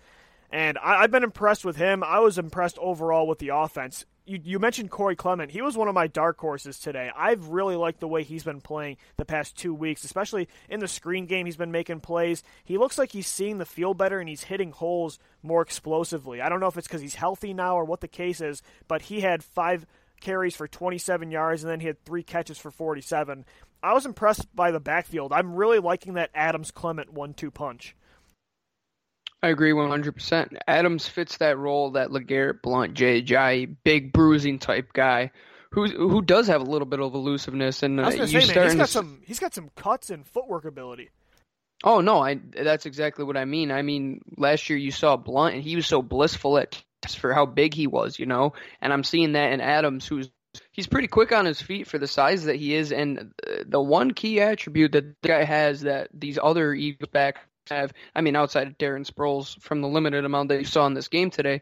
And 0.52 0.78
I, 0.78 1.02
have 1.02 1.12
been 1.12 1.24
impressed 1.24 1.66
with 1.66 1.78
him. 1.78 2.04
I 2.04 2.20
was 2.20 2.38
impressed 2.38 2.78
overall 2.80 3.28
with 3.28 3.40
the 3.40 3.50
offense 3.50 4.06
you, 4.26 4.40
you 4.44 4.60
mentioned 4.60 4.90
Corey 4.90 5.16
Clement. 5.16 5.52
He 5.52 5.62
was 5.62 5.76
one 5.76 5.88
of 5.88 5.94
my 5.94 6.08
dark 6.08 6.40
horses 6.40 6.80
today. 6.80 7.12
I've 7.16 7.50
really 7.50 7.76
liked 7.76 8.00
the 8.00 8.08
way 8.08 8.24
he's 8.24 8.44
been 8.44 8.62
playing 8.62 8.98
the 9.18 9.26
past 9.26 9.58
two 9.58 9.74
weeks, 9.74 10.04
especially 10.04 10.48
in 10.70 10.80
the 10.80 10.88
screen 10.88 11.26
game. 11.26 11.46
He's 11.46 11.58
been 11.58 11.72
making 11.72 12.00
plays. 12.00 12.44
He 12.64 12.78
looks 12.78 12.98
like 12.98 13.12
he's 13.12 13.28
seeing 13.28 13.58
the 13.58 13.66
field 13.66 13.98
better 13.98 14.20
and 14.20 14.30
he's 14.30 14.44
hitting 14.44 14.72
holes 14.72 15.20
more 15.42 15.62
explosively. 15.62 16.42
I 16.42 16.50
don't 16.50 16.60
know 16.60 16.68
if 16.68 16.78
it's 16.78 16.88
because 16.88 17.02
he's 17.02 17.16
healthy 17.16 17.54
now 17.54 17.76
or 17.76 17.86
what 17.86 18.02
the 18.02 18.08
case 18.08 18.40
is, 18.40 18.62
but 18.88 19.04
he 19.04 19.22
had 19.22 19.44
five 19.44 19.86
carries 20.22 20.56
for 20.56 20.68
27 20.68 21.32
yards 21.32 21.64
and 21.64 21.72
then 21.72 21.82
he 21.82 21.88
had 21.88 22.04
three 22.06 22.24
catches 22.24 22.58
for 22.58 22.72
47. 22.72 23.46
I 23.84 23.94
was 23.94 24.06
impressed 24.06 24.56
by 24.56 24.72
the 24.72 24.80
backfield. 24.80 25.34
I'm 25.34 25.56
really 25.56 25.80
liking 25.80 26.14
that 26.14 26.32
Adams 26.34 26.72
Clement 26.72 27.12
one 27.12 27.34
two 27.34 27.52
punch. 27.52 27.96
I 29.44 29.50
agree 29.50 29.74
100%. 29.74 30.58
Adams 30.68 31.08
fits 31.08 31.38
that 31.38 31.58
role, 31.58 31.92
that 31.92 32.10
LeGarrette 32.10 32.62
Blunt, 32.62 32.96
Ajayi, 32.96 33.76
big 33.84 34.14
bruising 34.14 34.58
type 34.58 34.94
guy 34.94 35.32
who 35.74 35.88
who 35.88 36.22
does 36.22 36.48
have 36.48 36.62
a 36.62 36.66
little 36.66 36.86
bit 36.86 37.00
of 37.00 37.14
elusiveness. 37.14 37.84
And 37.84 38.00
uh, 38.00 38.04
I 38.04 38.16
was 38.16 38.32
say, 38.32 38.38
man, 38.38 38.64
he's 38.64 38.76
got 38.76 38.90
some 38.90 39.22
he's 39.26 39.40
got 39.40 39.54
some 39.54 39.70
cuts 39.76 40.10
and 40.10 40.26
footwork 40.26 40.66
ability. 40.66 41.10
Oh 41.84 42.00
no, 42.00 42.24
I 42.24 42.40
that's 42.56 42.86
exactly 42.86 43.26
what 43.26 43.36
I 43.36 43.46
mean. 43.46 43.72
I 43.72 43.82
mean, 43.82 44.22
last 44.38 44.70
year 44.70 44.78
you 44.78 44.92
saw 44.92 45.18
Blunt, 45.18 45.56
and 45.56 45.64
he 45.64 45.76
was 45.76 45.88
so 45.88 46.02
blissful 46.02 46.58
at 46.58 46.82
for 47.18 47.34
how 47.34 47.46
big 47.46 47.74
he 47.74 47.88
was, 47.88 48.18
you 48.18 48.26
know. 48.26 48.54
And 48.82 48.94
I'm 48.94 49.04
seeing 49.04 49.34
that 49.34 49.52
in 49.52 49.62
Adams, 49.62 50.08
who's 50.08 50.30
he's 50.72 50.88
pretty 50.88 51.08
quick 51.08 51.32
on 51.32 51.46
his 51.46 51.62
feet 51.62 51.88
for 51.88 51.98
the 51.98 52.08
size 52.08 52.46
that 52.46 52.56
he 52.56 52.76
is. 52.76 52.92
And 52.92 53.34
uh, 53.46 53.64
the 53.66 53.82
one 53.82 54.12
key 54.12 54.40
attribute 54.40 54.92
that 54.94 55.22
the 55.22 55.28
guy 55.28 55.44
has 55.44 55.82
that 55.82 56.10
these 56.14 56.40
other 56.42 56.74
Eagles 56.74 57.10
back 57.10 57.40
have, 57.70 57.94
I 58.16 58.22
mean, 58.22 58.36
outside 58.36 58.68
of 58.68 58.78
Darren 58.78 59.10
Sproles 59.10 59.60
from 59.62 59.82
the 59.82 59.88
limited 59.88 60.26
amount 60.26 60.50
that 60.50 60.60
you 60.60 60.66
saw 60.66 60.86
in 60.86 60.94
this 60.94 61.08
game 61.08 61.30
today, 61.30 61.62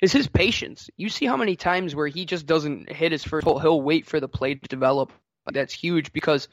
is 0.00 0.12
his 0.12 0.28
patience. 0.28 0.90
You 0.96 1.08
see 1.08 1.26
how 1.26 1.36
many 1.36 1.56
times 1.56 1.94
where 1.94 2.06
he 2.06 2.24
just 2.24 2.46
doesn't 2.46 2.90
hit 2.90 3.12
his 3.12 3.24
first 3.24 3.44
hole. 3.44 3.58
he'll 3.58 3.80
wait 3.80 4.06
for 4.06 4.20
the 4.20 4.28
play 4.28 4.54
to 4.54 4.68
develop. 4.68 5.12
That's 5.50 5.72
huge 5.72 6.12
because 6.12 6.48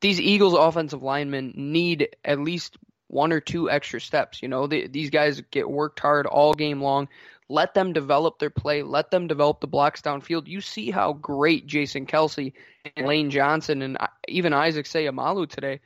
these 0.00 0.20
Eagles 0.20 0.54
offensive 0.54 1.02
linemen 1.02 1.52
need 1.56 2.16
at 2.24 2.40
least 2.40 2.76
one 3.08 3.32
or 3.32 3.40
two 3.40 3.70
extra 3.70 4.00
steps. 4.00 4.42
You 4.42 4.48
know, 4.48 4.66
they, 4.66 4.86
these 4.86 5.10
guys 5.10 5.42
get 5.50 5.68
worked 5.68 6.00
hard 6.00 6.26
all 6.26 6.54
game 6.54 6.80
long. 6.80 7.08
Let 7.48 7.74
them 7.74 7.92
develop 7.92 8.38
their 8.38 8.50
play. 8.50 8.82
Let 8.82 9.10
them 9.10 9.26
develop 9.26 9.60
the 9.60 9.66
blocks 9.66 10.00
downfield. 10.00 10.46
You 10.46 10.62
see 10.62 10.90
how 10.90 11.12
great 11.12 11.66
Jason 11.66 12.06
Kelce 12.06 12.54
and 12.96 13.06
Lane 13.06 13.30
Johnson 13.30 13.82
and 13.82 13.98
uh, 14.00 14.06
even 14.28 14.54
Isaac 14.54 14.86
Seumalo 14.86 15.46
today 15.46 15.80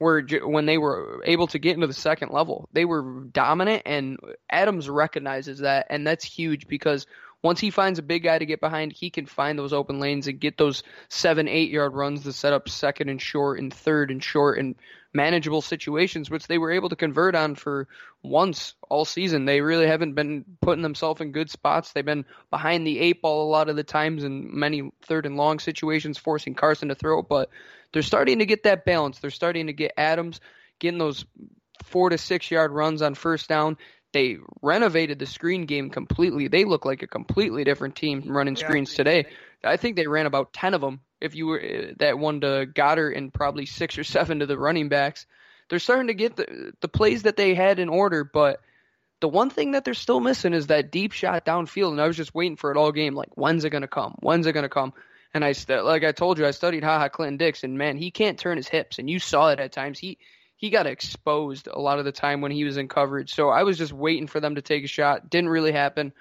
were 0.00 0.26
when 0.42 0.66
they 0.66 0.78
were 0.78 1.22
able 1.24 1.46
to 1.48 1.58
get 1.58 1.74
into 1.74 1.86
the 1.86 1.92
second 1.92 2.32
level. 2.32 2.68
They 2.72 2.84
were 2.86 3.24
dominant, 3.32 3.82
and 3.86 4.18
Adams 4.50 4.88
recognizes 4.88 5.60
that, 5.60 5.86
and 5.90 6.06
that's 6.06 6.24
huge 6.24 6.66
because 6.66 7.06
once 7.42 7.60
he 7.60 7.70
finds 7.70 7.98
a 7.98 8.02
big 8.02 8.22
guy 8.22 8.38
to 8.38 8.46
get 8.46 8.60
behind, 8.60 8.92
he 8.92 9.10
can 9.10 9.26
find 9.26 9.58
those 9.58 9.72
open 9.72 9.98
lanes 9.98 10.26
and 10.26 10.40
get 10.40 10.58
those 10.58 10.82
seven, 11.08 11.48
eight 11.48 11.70
yard 11.70 11.94
runs 11.94 12.24
to 12.24 12.32
set 12.32 12.52
up 12.52 12.68
second 12.68 13.08
and 13.08 13.20
short 13.20 13.58
and 13.58 13.72
third 13.72 14.10
and 14.10 14.22
short 14.22 14.58
and 14.58 14.74
manageable 15.12 15.62
situations, 15.62 16.30
which 16.30 16.46
they 16.46 16.58
were 16.58 16.70
able 16.70 16.90
to 16.90 16.96
convert 16.96 17.34
on 17.34 17.54
for 17.54 17.88
once 18.22 18.74
all 18.88 19.04
season. 19.04 19.44
They 19.44 19.60
really 19.60 19.86
haven't 19.86 20.14
been 20.14 20.44
putting 20.60 20.82
themselves 20.82 21.20
in 21.20 21.32
good 21.32 21.50
spots. 21.50 21.92
They've 21.92 22.04
been 22.04 22.26
behind 22.50 22.86
the 22.86 22.98
eight 23.00 23.22
ball 23.22 23.48
a 23.48 23.50
lot 23.50 23.68
of 23.68 23.76
the 23.76 23.84
times 23.84 24.22
in 24.22 24.58
many 24.58 24.90
third 25.02 25.26
and 25.26 25.36
long 25.36 25.58
situations, 25.58 26.18
forcing 26.18 26.54
Carson 26.54 26.88
to 26.88 26.94
throw. 26.94 27.22
But 27.22 27.48
they're 27.92 28.02
starting 28.02 28.40
to 28.40 28.46
get 28.46 28.64
that 28.64 28.84
balance. 28.84 29.18
They're 29.18 29.30
starting 29.30 29.66
to 29.66 29.72
get 29.72 29.94
Adams 29.96 30.40
getting 30.78 30.98
those 30.98 31.24
four 31.84 32.10
to 32.10 32.18
six 32.18 32.50
yard 32.50 32.72
runs 32.72 33.02
on 33.02 33.14
first 33.14 33.48
down. 33.48 33.78
They 34.12 34.38
renovated 34.60 35.18
the 35.18 35.26
screen 35.26 35.66
game 35.66 35.90
completely. 35.90 36.48
They 36.48 36.64
look 36.64 36.84
like 36.84 37.02
a 37.02 37.06
completely 37.06 37.64
different 37.64 37.96
team 37.96 38.24
running 38.26 38.56
screens 38.56 38.94
today. 38.94 39.26
I 39.62 39.76
think 39.76 39.96
they 39.96 40.06
ran 40.06 40.26
about 40.26 40.52
ten 40.52 40.74
of 40.74 40.80
them. 40.80 41.00
If 41.20 41.34
you 41.34 41.46
were 41.46 41.60
uh, 41.60 41.92
that 41.98 42.18
one 42.18 42.40
to 42.40 42.66
Goedert 42.66 43.16
and 43.16 43.32
probably 43.32 43.66
six 43.66 43.98
or 43.98 44.04
seven 44.04 44.40
to 44.40 44.46
the 44.46 44.58
running 44.58 44.88
backs, 44.88 45.26
they're 45.68 45.78
starting 45.78 46.08
to 46.08 46.14
get 46.14 46.36
the 46.36 46.72
the 46.80 46.88
plays 46.88 47.22
that 47.22 47.36
they 47.36 47.54
had 47.54 47.78
in 47.78 47.88
order. 47.88 48.24
But 48.24 48.60
the 49.20 49.28
one 49.28 49.50
thing 49.50 49.72
that 49.72 49.84
they're 49.84 49.94
still 49.94 50.20
missing 50.20 50.54
is 50.54 50.68
that 50.68 50.90
deep 50.90 51.12
shot 51.12 51.44
downfield. 51.44 51.92
And 51.92 52.00
I 52.00 52.06
was 52.06 52.16
just 52.16 52.34
waiting 52.34 52.56
for 52.56 52.70
it 52.70 52.76
all 52.76 52.90
game. 52.90 53.14
Like 53.14 53.36
when's 53.36 53.64
it 53.64 53.70
gonna 53.70 53.86
come? 53.86 54.16
When's 54.20 54.46
it 54.46 54.52
gonna 54.52 54.68
come? 54.68 54.92
And 55.32 55.44
I 55.44 55.52
st- 55.52 55.84
like 55.84 56.02
I 56.02 56.12
told 56.12 56.38
you, 56.38 56.46
I 56.46 56.50
studied 56.50 56.82
Ha 56.82 56.98
Ha 56.98 57.08
Clinton-Dix, 57.08 57.62
and 57.62 57.78
man, 57.78 57.96
he 57.96 58.10
can't 58.10 58.38
turn 58.38 58.56
his 58.56 58.66
hips, 58.66 58.98
and 58.98 59.08
you 59.08 59.20
saw 59.20 59.50
it 59.50 59.60
at 59.60 59.70
times. 59.70 59.98
He 59.98 60.18
he 60.60 60.68
got 60.68 60.86
exposed 60.86 61.68
a 61.68 61.80
lot 61.80 61.98
of 61.98 62.04
the 62.04 62.12
time 62.12 62.42
when 62.42 62.52
he 62.52 62.64
was 62.64 62.76
in 62.76 62.86
coverage. 62.86 63.34
So 63.34 63.48
I 63.48 63.62
was 63.62 63.78
just 63.78 63.94
waiting 63.94 64.26
for 64.26 64.40
them 64.40 64.56
to 64.56 64.62
take 64.62 64.84
a 64.84 64.86
shot. 64.86 65.30
Didn't 65.30 65.48
really 65.48 65.72
happen. 65.72 66.12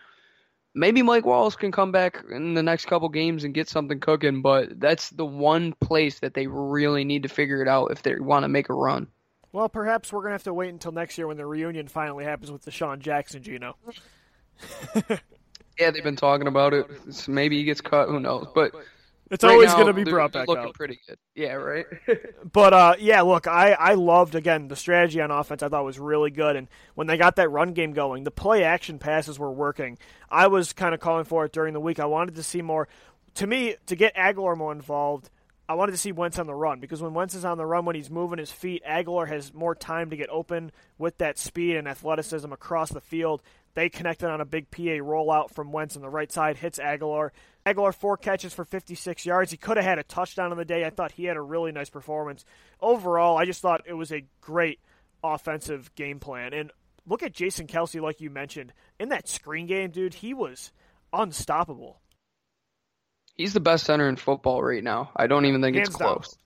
Maybe 0.73 1.01
Mike 1.01 1.25
Wallace 1.25 1.57
can 1.57 1.73
come 1.73 1.91
back 1.91 2.23
in 2.31 2.53
the 2.53 2.63
next 2.63 2.85
couple 2.85 3.09
games 3.09 3.43
and 3.43 3.53
get 3.53 3.67
something 3.67 3.99
cooking, 3.99 4.41
but 4.41 4.79
that's 4.79 5.09
the 5.09 5.25
one 5.25 5.73
place 5.73 6.19
that 6.19 6.35
they 6.35 6.47
really 6.47 7.03
need 7.03 7.23
to 7.23 7.29
figure 7.29 7.61
it 7.61 7.67
out 7.67 7.91
if 7.91 8.03
they 8.03 8.15
want 8.17 8.43
to 8.43 8.47
make 8.47 8.69
a 8.69 8.73
run. 8.73 9.07
Well, 9.51 9.67
perhaps 9.67 10.13
we're 10.13 10.21
gonna 10.21 10.35
have 10.35 10.43
to 10.43 10.53
wait 10.53 10.69
until 10.69 10.93
next 10.93 11.17
year 11.17 11.27
when 11.27 11.35
the 11.35 11.45
reunion 11.45 11.89
finally 11.89 12.23
happens 12.23 12.49
with 12.49 12.63
DeSean 12.63 12.99
Jackson, 12.99 13.43
Gino. 13.43 13.75
yeah, 15.77 15.91
they've 15.91 16.01
been 16.01 16.15
talking 16.15 16.47
about 16.47 16.73
it. 16.73 16.87
maybe 17.27 17.57
he 17.57 17.65
gets 17.65 17.81
cut. 17.81 18.07
Who 18.07 18.21
knows? 18.21 18.47
But 18.55 18.71
it's 19.29 19.43
right 19.43 19.51
always 19.51 19.73
going 19.73 19.87
to 19.87 19.93
be 19.93 20.03
brought 20.03 20.31
back 20.31 20.47
looking 20.47 20.65
out. 20.65 20.73
pretty 20.73 20.99
good. 21.07 21.17
Yeah, 21.35 21.53
right. 21.53 21.85
but 22.51 22.73
uh, 22.73 22.95
yeah, 22.99 23.21
look, 23.21 23.47
I 23.47 23.73
I 23.73 23.93
loved 23.93 24.35
again 24.35 24.67
the 24.67 24.75
strategy 24.75 25.21
on 25.21 25.31
offense. 25.31 25.63
I 25.63 25.69
thought 25.69 25.85
was 25.85 25.99
really 25.99 26.31
good, 26.31 26.55
and 26.55 26.67
when 26.95 27.07
they 27.07 27.17
got 27.17 27.35
that 27.37 27.49
run 27.49 27.73
game 27.73 27.93
going, 27.93 28.23
the 28.23 28.31
play 28.31 28.63
action 28.63 28.99
passes 28.99 29.37
were 29.37 29.51
working. 29.51 29.97
I 30.29 30.47
was 30.47 30.73
kind 30.73 30.93
of 30.93 30.99
calling 30.99 31.25
for 31.25 31.45
it 31.45 31.51
during 31.51 31.73
the 31.73 31.79
week. 31.79 31.99
I 31.99 32.05
wanted 32.05 32.35
to 32.35 32.43
see 32.43 32.61
more. 32.61 32.87
To 33.35 33.47
me, 33.47 33.75
to 33.85 33.95
get 33.95 34.15
Agholor 34.15 34.57
more 34.57 34.71
involved, 34.71 35.29
I 35.69 35.75
wanted 35.75 35.91
to 35.91 35.99
see 35.99 36.11
Wentz 36.11 36.39
on 36.39 36.47
the 36.47 36.55
run 36.55 36.79
because 36.79 36.99
when 36.99 37.13
Wentz 37.13 37.35
is 37.35 37.45
on 37.45 37.59
the 37.59 37.65
run, 37.65 37.85
when 37.85 37.95
he's 37.95 38.09
moving 38.09 38.39
his 38.39 38.51
feet, 38.51 38.83
Agholor 38.83 39.27
has 39.27 39.53
more 39.53 39.75
time 39.75 40.09
to 40.09 40.17
get 40.17 40.29
open 40.29 40.71
with 40.97 41.19
that 41.19 41.37
speed 41.37 41.75
and 41.75 41.87
athleticism 41.87 42.51
across 42.51 42.89
the 42.89 42.99
field. 42.99 43.43
They 43.75 43.87
connected 43.87 44.29
on 44.29 44.41
a 44.41 44.45
big 44.45 44.71
PA 44.71 44.97
rollout 44.99 45.51
from 45.51 45.71
Wentz 45.71 45.95
on 45.95 46.01
the 46.01 46.09
right 46.09 46.31
side, 46.31 46.57
hits 46.57 46.79
Agholor. 46.79 47.29
Agholor 47.73 47.93
four 47.93 48.17
catches 48.17 48.53
for 48.53 48.65
56 48.65 49.25
yards. 49.25 49.51
He 49.51 49.57
could 49.57 49.77
have 49.77 49.85
had 49.85 49.99
a 49.99 50.03
touchdown 50.03 50.51
on 50.51 50.57
the 50.57 50.65
day. 50.65 50.85
I 50.85 50.89
thought 50.89 51.11
he 51.11 51.25
had 51.25 51.37
a 51.37 51.41
really 51.41 51.71
nice 51.71 51.89
performance. 51.89 52.45
Overall, 52.81 53.37
I 53.37 53.45
just 53.45 53.61
thought 53.61 53.83
it 53.85 53.93
was 53.93 54.11
a 54.11 54.25
great 54.41 54.79
offensive 55.23 55.93
game 55.95 56.19
plan. 56.19 56.53
And 56.53 56.71
look 57.05 57.23
at 57.23 57.33
Jason 57.33 57.67
Kelce, 57.67 58.01
like 58.01 58.21
you 58.21 58.29
mentioned 58.29 58.73
in 58.99 59.09
that 59.09 59.27
screen 59.27 59.65
game, 59.67 59.91
dude. 59.91 60.13
He 60.13 60.33
was 60.33 60.71
unstoppable. 61.13 61.99
He's 63.35 63.53
the 63.53 63.59
best 63.59 63.85
center 63.85 64.09
in 64.09 64.17
football 64.17 64.61
right 64.61 64.83
now. 64.83 65.11
I 65.15 65.27
don't 65.27 65.45
even 65.45 65.61
think 65.61 65.75
Hands 65.75 65.87
it's 65.87 65.95
close. 65.97 66.29
Down. 66.29 66.39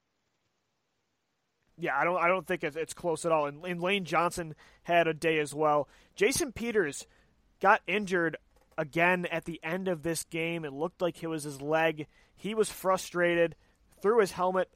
Yeah, 1.80 1.98
I 1.98 2.04
don't. 2.04 2.22
I 2.22 2.28
don't 2.28 2.46
think 2.46 2.64
it's, 2.64 2.94
close 2.94 3.26
at 3.26 3.32
all. 3.32 3.48
And, 3.48 3.66
and 3.66 3.82
Lane 3.82 4.06
Johnson 4.06 4.54
had 4.84 5.08
a 5.08 5.14
day 5.14 5.40
as 5.40 5.56
well. 5.56 5.88
Jason 6.16 6.52
Peters 6.52 7.08
got 7.60 7.82
injured 7.88 8.38
again 8.78 9.26
at 9.26 9.46
the 9.46 9.60
end 9.64 9.88
of 9.88 10.04
this 10.04 10.24
game. 10.26 10.66
It 10.66 10.74
looked 10.74 11.02
like 11.02 11.22
it 11.24 11.28
was 11.28 11.44
his 11.44 11.62
leg. 11.62 12.08
He 12.36 12.56
was 12.56 12.70
frustrated, 12.70 13.56
threw 14.02 14.20
his 14.20 14.32
helmet 14.32 14.70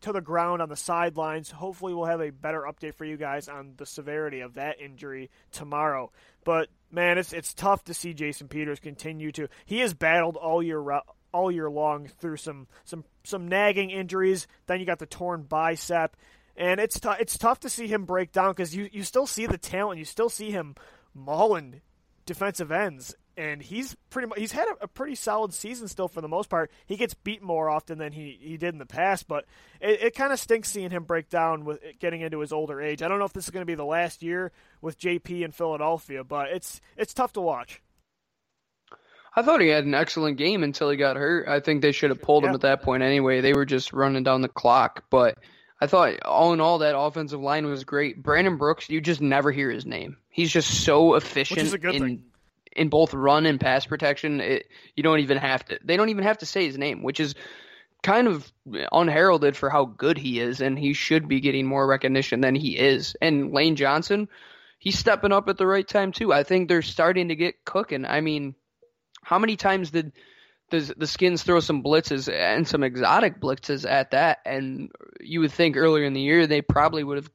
to 0.00 0.12
the 0.12 0.20
ground 0.20 0.62
on 0.62 0.68
the 0.68 0.76
sidelines. 0.76 1.50
Hopefully, 1.50 1.94
we'll 1.94 2.04
have 2.04 2.20
a 2.20 2.30
better 2.30 2.62
update 2.62 2.94
for 2.94 3.04
you 3.04 3.16
guys 3.16 3.48
on 3.48 3.74
the 3.76 3.86
severity 3.86 4.40
of 4.40 4.54
that 4.54 4.80
injury 4.80 5.30
tomorrow. 5.50 6.10
But 6.44 6.68
man, 6.90 7.18
it's 7.18 7.32
it's 7.32 7.54
tough 7.54 7.84
to 7.84 7.94
see 7.94 8.14
Jason 8.14 8.48
Peters 8.48 8.80
continue 8.80 9.32
to. 9.32 9.48
He 9.66 9.80
has 9.80 9.94
battled 9.94 10.36
all 10.36 10.62
year 10.62 10.82
all 11.32 11.50
year 11.50 11.70
long 11.70 12.08
through 12.20 12.36
some 12.36 12.66
some 12.84 13.04
some 13.24 13.48
nagging 13.48 13.90
injuries. 13.90 14.46
Then 14.66 14.80
you 14.80 14.86
got 14.86 14.98
the 14.98 15.06
torn 15.06 15.42
bicep, 15.42 16.16
and 16.56 16.80
it's 16.80 17.00
t- 17.00 17.08
it's 17.20 17.38
tough 17.38 17.60
to 17.60 17.70
see 17.70 17.86
him 17.86 18.04
break 18.04 18.32
down 18.32 18.52
because 18.52 18.74
you 18.74 18.88
you 18.92 19.02
still 19.02 19.26
see 19.26 19.46
the 19.46 19.58
talent, 19.58 19.98
you 19.98 20.04
still 20.04 20.30
see 20.30 20.50
him 20.50 20.74
mauling 21.14 21.80
defensive 22.26 22.70
ends, 22.70 23.16
and 23.38 23.62
he's 23.62 23.96
pretty 24.10 24.26
much 24.28 24.38
he's 24.38 24.52
had 24.52 24.66
a, 24.66 24.84
a, 24.84 24.88
pretty 24.88 25.14
solid 25.14 25.54
season 25.54 25.86
still 25.86 26.08
for 26.08 26.20
the 26.20 26.28
most 26.28 26.50
part. 26.50 26.70
He 26.86 26.96
gets 26.96 27.14
beat 27.14 27.40
more 27.40 27.70
often 27.70 27.96
than 27.96 28.12
he, 28.12 28.36
he 28.40 28.56
did 28.56 28.74
in 28.74 28.78
the 28.78 28.86
past, 28.86 29.28
but 29.28 29.44
it, 29.80 30.02
it 30.02 30.14
kind 30.14 30.32
of 30.32 30.40
stinks 30.40 30.68
seeing 30.68 30.90
him 30.90 31.04
break 31.04 31.30
down 31.30 31.64
with 31.64 31.78
getting 32.00 32.20
into 32.20 32.40
his 32.40 32.52
older 32.52 32.82
age. 32.82 33.00
I 33.00 33.08
don't 33.08 33.20
know 33.20 33.24
if 33.24 33.32
this 33.32 33.44
is 33.44 33.50
going 33.50 33.62
to 33.62 33.66
be 33.66 33.76
the 33.76 33.84
last 33.84 34.22
year 34.22 34.50
with 34.82 34.98
JP 34.98 35.42
in 35.42 35.52
Philadelphia, 35.52 36.24
but 36.24 36.48
it's 36.48 36.80
it's 36.96 37.14
tough 37.14 37.32
to 37.34 37.40
watch. 37.40 37.80
I 39.36 39.42
thought 39.42 39.60
he 39.60 39.68
had 39.68 39.84
an 39.84 39.94
excellent 39.94 40.36
game 40.36 40.64
until 40.64 40.90
he 40.90 40.96
got 40.96 41.14
hurt. 41.16 41.46
I 41.46 41.60
think 41.60 41.80
they 41.80 41.92
should 41.92 42.10
have 42.10 42.20
pulled 42.20 42.44
him 42.44 42.54
at 42.54 42.62
that 42.62 42.82
point 42.82 43.04
anyway. 43.04 43.40
They 43.40 43.52
were 43.52 43.66
just 43.66 43.92
running 43.92 44.24
down 44.24 44.40
the 44.40 44.48
clock, 44.48 45.04
but 45.10 45.38
I 45.80 45.86
thought 45.86 46.20
all 46.24 46.52
in 46.54 46.60
all 46.60 46.78
that 46.78 46.98
offensive 46.98 47.40
line 47.40 47.66
was 47.66 47.84
great. 47.84 48.20
Brandon 48.20 48.56
Brooks, 48.56 48.90
you 48.90 49.00
just 49.00 49.20
never 49.20 49.52
hear 49.52 49.70
his 49.70 49.86
name. 49.86 50.16
He's 50.28 50.50
just 50.50 50.82
so 50.82 51.14
efficient 51.14 51.72
in 51.72 52.00
thing 52.00 52.22
in 52.72 52.88
both 52.88 53.14
run 53.14 53.46
and 53.46 53.60
pass 53.60 53.86
protection, 53.86 54.40
it, 54.40 54.66
you 54.94 55.02
don't 55.02 55.20
even 55.20 55.38
have 55.38 55.64
to. 55.66 55.78
They 55.84 55.96
don't 55.96 56.08
even 56.10 56.24
have 56.24 56.38
to 56.38 56.46
say 56.46 56.66
his 56.66 56.78
name, 56.78 57.02
which 57.02 57.20
is 57.20 57.34
kind 58.02 58.28
of 58.28 58.50
unheralded 58.92 59.56
for 59.56 59.70
how 59.70 59.84
good 59.84 60.18
he 60.18 60.40
is, 60.40 60.60
and 60.60 60.78
he 60.78 60.92
should 60.92 61.28
be 61.28 61.40
getting 61.40 61.66
more 61.66 61.86
recognition 61.86 62.40
than 62.40 62.54
he 62.54 62.78
is. 62.78 63.16
And 63.20 63.52
Lane 63.52 63.76
Johnson, 63.76 64.28
he's 64.78 64.98
stepping 64.98 65.32
up 65.32 65.48
at 65.48 65.58
the 65.58 65.66
right 65.66 65.86
time 65.86 66.12
too. 66.12 66.32
I 66.32 66.42
think 66.44 66.68
they're 66.68 66.82
starting 66.82 67.28
to 67.28 67.36
get 67.36 67.64
cooking. 67.64 68.04
I 68.04 68.20
mean, 68.20 68.54
how 69.22 69.38
many 69.38 69.56
times 69.56 69.90
did 69.90 70.12
the 70.70 70.94
the 70.96 71.06
Skins 71.06 71.42
throw 71.42 71.60
some 71.60 71.82
blitzes 71.82 72.32
and 72.32 72.66
some 72.66 72.82
exotic 72.82 73.40
blitzes 73.40 73.88
at 73.88 74.12
that? 74.12 74.38
And 74.46 74.90
you 75.20 75.40
would 75.40 75.52
think 75.52 75.76
earlier 75.76 76.04
in 76.04 76.12
the 76.12 76.20
year 76.20 76.46
they 76.46 76.62
probably 76.62 77.02
would 77.04 77.18
have 77.18 77.30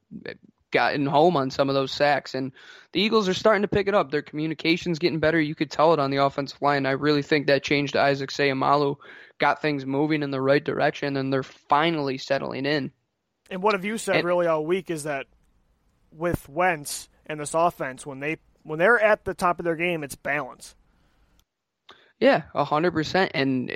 gotten 0.74 1.06
home 1.06 1.38
on 1.38 1.50
some 1.50 1.70
of 1.70 1.74
those 1.74 1.92
sacks. 1.92 2.34
And 2.34 2.52
the 2.92 3.00
Eagles 3.00 3.28
are 3.28 3.34
starting 3.34 3.62
to 3.62 3.68
pick 3.68 3.88
it 3.88 3.94
up. 3.94 4.10
Their 4.10 4.20
communication's 4.20 4.98
getting 4.98 5.20
better. 5.20 5.40
You 5.40 5.54
could 5.54 5.70
tell 5.70 5.94
it 5.94 6.00
on 6.00 6.10
the 6.10 6.18
offensive 6.18 6.60
line. 6.60 6.84
I 6.84 6.90
really 6.90 7.22
think 7.22 7.46
that 7.46 7.62
changed 7.62 7.96
Isaac 7.96 8.30
Seumalo, 8.30 8.96
got 9.38 9.62
things 9.62 9.86
moving 9.86 10.22
in 10.22 10.30
the 10.30 10.40
right 10.40 10.62
direction, 10.62 11.16
and 11.16 11.32
they're 11.32 11.42
finally 11.42 12.18
settling 12.18 12.66
in. 12.66 12.92
And 13.50 13.62
what 13.62 13.74
have 13.74 13.84
you 13.84 13.96
said 13.96 14.16
and, 14.16 14.24
really 14.24 14.46
all 14.46 14.66
week 14.66 14.90
is 14.90 15.04
that 15.04 15.26
with 16.12 16.48
Wentz 16.48 17.08
and 17.26 17.40
this 17.40 17.54
offense, 17.54 18.04
when 18.04 18.20
they 18.20 18.38
when 18.64 18.78
they're 18.78 19.00
at 19.00 19.24
the 19.24 19.34
top 19.34 19.58
of 19.58 19.64
their 19.64 19.76
game, 19.76 20.02
it's 20.02 20.16
balance. 20.16 20.74
Yeah, 22.18 22.42
a 22.54 22.64
hundred 22.64 22.92
percent. 22.92 23.30
And 23.34 23.70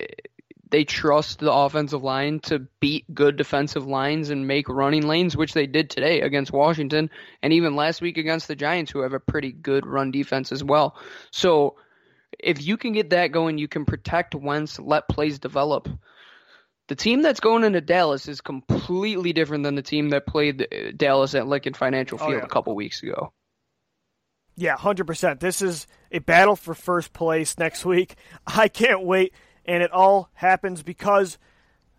they 0.71 0.85
trust 0.85 1.39
the 1.39 1.53
offensive 1.53 2.03
line 2.03 2.41
to 2.41 2.61
beat 2.81 3.13
good 3.15 3.37
defensive 3.37 3.87
lines 3.87 4.31
and 4.31 4.47
make 4.47 4.69
running 4.69 5.07
lanes, 5.07 5.37
which 5.37 5.55
they 5.55 5.67
did 5.67 5.91
today 5.91 6.21
against 6.21 6.53
Washington 6.53 7.11
and 7.43 7.53
even 7.53 7.77
last 7.77 8.01
week 8.01 8.19
against 8.19 8.49
the 8.49 8.57
Giants, 8.57 8.91
who 8.91 9.01
have 9.01 9.15
a 9.15 9.21
pretty 9.21 9.53
good 9.53 9.87
run 9.87 10.11
defense 10.11 10.53
as 10.53 10.63
well. 10.63 10.97
So 11.31 11.77
if 12.39 12.65
you 12.65 12.77
can 12.77 12.93
get 12.93 13.11
that 13.11 13.33
going, 13.33 13.59
you 13.59 13.69
can 13.69 13.85
protect 13.85 14.35
Wentz, 14.35 14.79
let 14.79 15.09
plays 15.09 15.39
develop. 15.39 15.89
The 16.89 16.97
team 16.97 17.23
that's 17.23 17.41
going 17.41 17.65
into 17.65 17.81
Dallas 17.81 18.29
is 18.29 18.41
completely 18.41 19.33
different 19.33 19.65
than 19.65 19.75
the 19.75 19.83
team 19.83 20.11
that 20.11 20.27
played 20.27 20.63
uh, 20.63 20.93
Dallas 20.97 21.35
at 21.35 21.47
Lincoln 21.47 21.75
Financial 21.75 22.19
oh, 22.21 22.25
Field 22.25 22.35
oh, 22.35 22.39
yeah. 22.39 22.45
a 22.45 22.49
couple 22.49 22.75
weeks 22.75 23.03
ago. 23.03 23.33
Yeah, 24.57 24.77
100%. 24.77 25.39
This 25.39 25.63
is 25.63 25.87
a 26.11 26.19
battle 26.19 26.57
for 26.57 26.75
first 26.75 27.13
place 27.13 27.59
next 27.59 27.85
week. 27.87 28.17
I 28.47 28.69
can't 28.69 29.05
wait 29.05 29.33
and 29.69 29.83
it 29.83 29.93
all 29.93 30.31
happens 30.33 30.83
because 30.83 31.39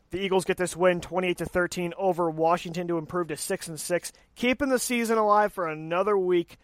the 0.09 0.19
Eagles 0.19 0.43
get 0.43 0.57
this 0.57 0.75
win 0.75 1.01
28 1.01 1.37
to 1.37 1.45
13 1.45 1.93
over 1.97 2.29
Washington 2.29 2.87
to 2.87 2.97
improve 2.97 3.27
to 3.27 3.37
6 3.37 3.67
and 3.67 3.79
6, 3.79 4.11
keeping 4.35 4.69
the 4.69 4.79
season 4.79 5.19
alive 5.19 5.53
for 5.53 5.67
another 5.67 6.17
week. 6.17 6.57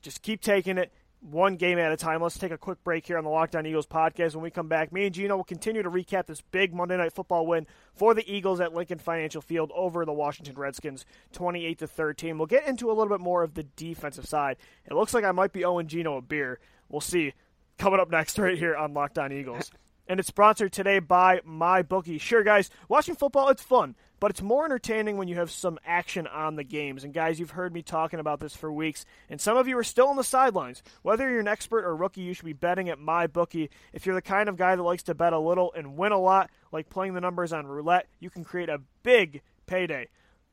Just 0.00 0.22
keep 0.22 0.40
taking 0.40 0.78
it 0.78 0.90
one 1.20 1.56
game 1.56 1.78
at 1.78 1.92
a 1.92 1.96
time. 1.98 2.22
Let's 2.22 2.38
take 2.38 2.52
a 2.52 2.56
quick 2.56 2.82
break 2.82 3.06
here 3.06 3.18
on 3.18 3.24
the 3.24 3.28
Locked 3.28 3.54
On 3.54 3.66
Eagles 3.66 3.86
podcast. 3.86 4.34
When 4.34 4.42
we 4.42 4.50
come 4.50 4.68
back, 4.68 4.94
me 4.94 5.04
and 5.04 5.14
Gino 5.14 5.36
will 5.36 5.44
continue 5.44 5.82
to 5.82 5.90
recap 5.90 6.24
this 6.24 6.40
big 6.40 6.72
Monday 6.72 6.96
Night 6.96 7.12
Football 7.12 7.46
win 7.46 7.66
for 7.92 8.14
the 8.14 8.24
Eagles 8.26 8.62
at 8.62 8.72
Lincoln 8.72 8.98
Financial 8.98 9.42
Field 9.42 9.70
over 9.74 10.06
the 10.06 10.12
Washington 10.14 10.54
Redskins, 10.56 11.04
28 11.32 11.80
to 11.80 11.86
13. 11.86 12.38
We'll 12.38 12.46
get 12.46 12.66
into 12.66 12.90
a 12.90 12.94
little 12.94 13.14
bit 13.14 13.20
more 13.20 13.42
of 13.42 13.52
the 13.52 13.64
defensive 13.64 14.24
side. 14.24 14.56
It 14.86 14.94
looks 14.94 15.12
like 15.12 15.24
I 15.24 15.32
might 15.32 15.52
be 15.52 15.66
owing 15.66 15.86
Gino 15.86 16.16
a 16.16 16.22
beer. 16.22 16.60
We'll 16.88 17.02
see. 17.02 17.34
Coming 17.76 18.00
up 18.00 18.10
next, 18.10 18.38
right 18.38 18.56
here 18.56 18.74
on 18.74 18.94
Locked 18.94 19.18
On 19.18 19.30
Eagles 19.30 19.70
and 20.10 20.18
it's 20.18 20.28
sponsored 20.28 20.72
today 20.72 20.98
by 20.98 21.38
MyBookie. 21.48 22.20
Sure, 22.20 22.42
guys, 22.42 22.68
watching 22.88 23.14
football, 23.14 23.48
it's 23.48 23.62
fun, 23.62 23.94
but 24.18 24.32
it's 24.32 24.42
more 24.42 24.64
entertaining 24.64 25.16
when 25.16 25.28
you 25.28 25.36
have 25.36 25.52
some 25.52 25.78
action 25.86 26.26
on 26.26 26.56
the 26.56 26.64
games. 26.64 27.04
And, 27.04 27.14
guys, 27.14 27.38
you've 27.38 27.52
heard 27.52 27.72
me 27.72 27.80
talking 27.82 28.18
about 28.18 28.40
this 28.40 28.56
for 28.56 28.72
weeks, 28.72 29.06
and 29.28 29.40
some 29.40 29.56
of 29.56 29.68
you 29.68 29.78
are 29.78 29.84
still 29.84 30.08
on 30.08 30.16
the 30.16 30.24
sidelines. 30.24 30.82
Whether 31.02 31.30
you're 31.30 31.38
an 31.38 31.46
expert 31.46 31.84
or 31.84 31.94
rookie, 31.94 32.22
you 32.22 32.34
should 32.34 32.44
be 32.44 32.52
betting 32.52 32.88
at 32.88 32.98
MyBookie. 32.98 33.68
If 33.92 34.04
you're 34.04 34.16
the 34.16 34.20
kind 34.20 34.48
of 34.48 34.56
guy 34.56 34.74
that 34.74 34.82
likes 34.82 35.04
to 35.04 35.14
bet 35.14 35.32
a 35.32 35.38
little 35.38 35.72
and 35.76 35.96
win 35.96 36.10
a 36.10 36.18
lot, 36.18 36.50
like 36.72 36.90
playing 36.90 37.14
the 37.14 37.20
numbers 37.20 37.52
on 37.52 37.68
roulette, 37.68 38.08
you 38.18 38.30
can 38.30 38.42
create 38.42 38.68
a 38.68 38.82
big 39.04 39.42
payday. 39.66 40.08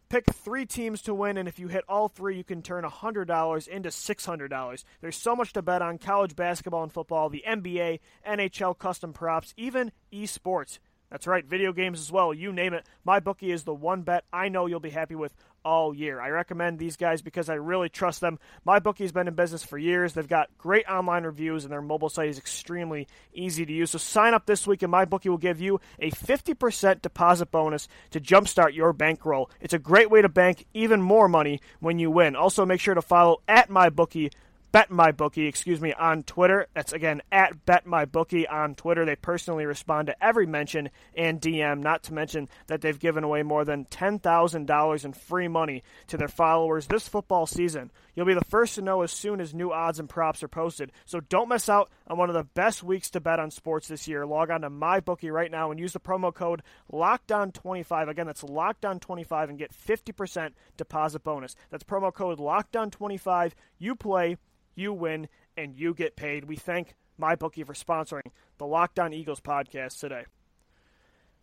Pick 0.10 0.26
three 0.32 0.66
teams 0.66 1.02
to 1.02 1.14
win, 1.14 1.38
and 1.38 1.50
if 1.50 1.60
you 1.60 1.68
hit 1.68 1.84
all 1.90 2.08
three, 2.08 2.38
you 2.38 2.44
can 2.44 2.62
turn 2.62 2.86
$100 2.86 3.68
into 3.68 3.90
$600. 3.90 4.84
There's 5.02 5.18
so 5.18 5.36
much 5.36 5.52
to 5.52 5.62
bet 5.62 5.82
on 5.82 5.98
college 5.98 6.34
basketball 6.34 6.84
and 6.84 6.94
football, 6.94 7.28
the 7.28 7.44
NBA, 7.46 8.00
NHL 8.26 8.78
custom 8.78 9.12
props, 9.12 9.54
even 9.58 9.92
esports. 10.14 10.80
That's 11.10 11.26
right, 11.26 11.46
video 11.46 11.72
games 11.72 12.02
as 12.02 12.12
well. 12.12 12.34
You 12.34 12.52
name 12.52 12.74
it. 12.74 12.86
My 13.06 13.22
bookie 13.22 13.52
is 13.52 13.64
the 13.64 13.74
one 13.74 14.02
bet 14.02 14.26
I 14.34 14.50
know 14.50 14.66
you'll 14.66 14.82
be 14.82 14.90
happy 14.90 15.16
with 15.16 15.34
all 15.64 15.94
year. 15.94 16.20
I 16.20 16.30
recommend 16.30 16.80
these 16.80 16.98
guys 16.98 17.22
because 17.22 17.50
I 17.50 17.56
really 17.56 17.88
trust 17.88 18.20
them. 18.20 18.40
My 18.66 18.80
bookie's 18.80 19.14
been 19.14 19.28
in 19.28 19.34
business 19.34 19.64
for 19.64 19.78
years. 19.78 20.14
They've 20.14 20.28
got 20.28 20.50
great 20.58 20.86
online 20.88 21.24
reviews 21.24 21.64
and 21.64 21.72
their 21.72 21.82
mobile 21.82 22.10
site 22.10 22.30
is 22.30 22.38
extremely 22.38 23.08
easy 23.34 23.66
to 23.66 23.72
use. 23.72 23.92
So 23.92 23.98
sign 23.98 24.34
up 24.34 24.46
this 24.46 24.68
week 24.68 24.82
and 24.82 24.92
my 24.92 25.06
bookie 25.06 25.30
will 25.30 25.38
give 25.38 25.62
you 25.62 25.80
a 26.00 26.12
50% 26.12 27.02
deposit 27.02 27.52
bonus 27.52 27.88
to 28.12 28.20
jumpstart 28.20 28.76
your 28.76 28.92
bankroll. 28.92 29.50
It's 29.62 29.74
a 29.74 29.80
great 29.80 30.12
way 30.12 30.22
to 30.22 30.30
bank 30.30 30.66
even 30.74 31.02
more 31.02 31.30
money 31.30 31.62
when 31.80 32.00
you 32.00 32.12
win. 32.12 32.36
Also 32.36 32.66
make 32.66 32.82
sure 32.82 32.96
to 32.96 33.02
follow 33.02 33.42
at 33.48 33.70
my 33.70 33.90
bookie 33.90 34.32
BetMyBookie, 34.74 35.48
excuse 35.48 35.80
me, 35.80 35.94
on 35.94 36.24
Twitter. 36.24 36.68
That's 36.74 36.94
again 36.94 37.22
at 37.32 37.66
BetMyBookie 37.66 38.52
on 38.52 38.76
Twitter. 38.76 39.06
They 39.06 39.16
personally 39.16 39.66
respond 39.66 40.08
to 40.08 40.24
every 40.24 40.46
mention 40.46 40.90
and 41.16 41.40
DM, 41.40 41.80
not 41.80 42.04
to 42.04 42.14
mention 42.14 42.50
that 42.68 42.82
they've 42.82 43.00
given 43.00 43.24
away 43.24 43.44
more 43.44 43.64
than 43.64 43.86
$10,000 43.86 45.06
in 45.06 45.14
free 45.14 45.48
money 45.48 45.84
to 46.08 46.18
their 46.18 46.28
followers 46.28 46.88
this 46.88 47.08
football 47.08 47.46
season. 47.46 47.92
You'll 48.18 48.26
be 48.26 48.34
the 48.34 48.44
first 48.44 48.76
to 48.76 48.82
know 48.82 49.04
as 49.04 49.12
soon 49.14 49.40
as 49.40 49.54
new 49.54 49.72
odds 49.72 50.00
and 50.00 50.10
props 50.10 50.44
are 50.44 50.50
posted. 50.50 50.92
So 51.06 51.22
don't 51.22 51.48
miss 51.48 51.70
out 51.70 51.90
on 52.08 52.18
one 52.18 52.30
of 52.30 52.36
the 52.36 52.44
best 52.44 52.84
weeks 52.84 53.10
to 53.12 53.22
bet 53.22 53.40
on 53.40 53.52
sports 53.52 53.88
this 53.88 54.10
year. 54.10 54.26
Log 54.26 54.50
on 54.50 54.62
to 54.62 54.70
MyBookie 54.70 55.32
right 55.32 55.52
now 55.52 55.72
and 55.72 55.80
use 55.80 55.94
the 55.94 56.00
promo 56.02 56.34
code 56.34 56.64
LOCKDOWN25. 56.92 58.10
Again, 58.10 58.26
that's 58.26 58.44
LOCKDOWN25 58.44 59.50
and 59.50 59.58
get 59.58 59.72
50% 59.72 60.52
deposit 60.76 61.24
bonus. 61.24 61.56
That's 61.70 61.86
promo 61.86 62.14
code 62.14 62.40
LOCKDOWN25. 62.40 63.54
You 63.78 63.96
play 63.96 64.38
you 64.78 64.94
win, 64.94 65.28
and 65.58 65.76
you 65.76 65.94
get 65.94 66.16
paid. 66.16 66.46
We 66.46 66.56
thank 66.56 66.94
MyBookie 67.20 67.66
for 67.66 67.74
sponsoring 67.74 68.32
the 68.60 68.68
Locked 68.68 69.00
On 69.00 69.12
Eagles 69.12 69.42
podcast 69.42 70.00
today. 70.00 70.26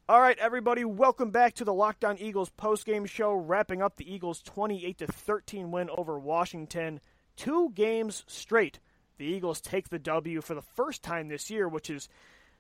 All 0.06 0.20
right, 0.20 0.38
everybody, 0.38 0.84
welcome 0.84 1.30
back 1.30 1.54
to 1.54 1.64
the 1.64 1.73
Locked 1.73 2.04
On 2.04 2.18
Eagles 2.18 2.52
postgame 2.61 3.08
show, 3.08 3.32
wrapping 3.32 3.80
up 3.80 3.96
the 3.96 4.12
Eagles' 4.12 4.42
28 4.42 4.99
13 4.99 5.70
win 5.70 5.88
over 5.88 6.18
Washington. 6.18 7.00
Two 7.37 7.70
games 7.75 8.23
straight. 8.26 8.80
The 9.16 9.25
Eagles 9.25 9.62
take 9.62 9.88
the 9.88 9.99
W 9.99 10.42
for 10.42 10.54
the 10.54 10.61
first 10.61 11.02
time 11.02 11.28
this 11.28 11.49
year, 11.49 11.66
which 11.66 11.88
is, 11.88 12.11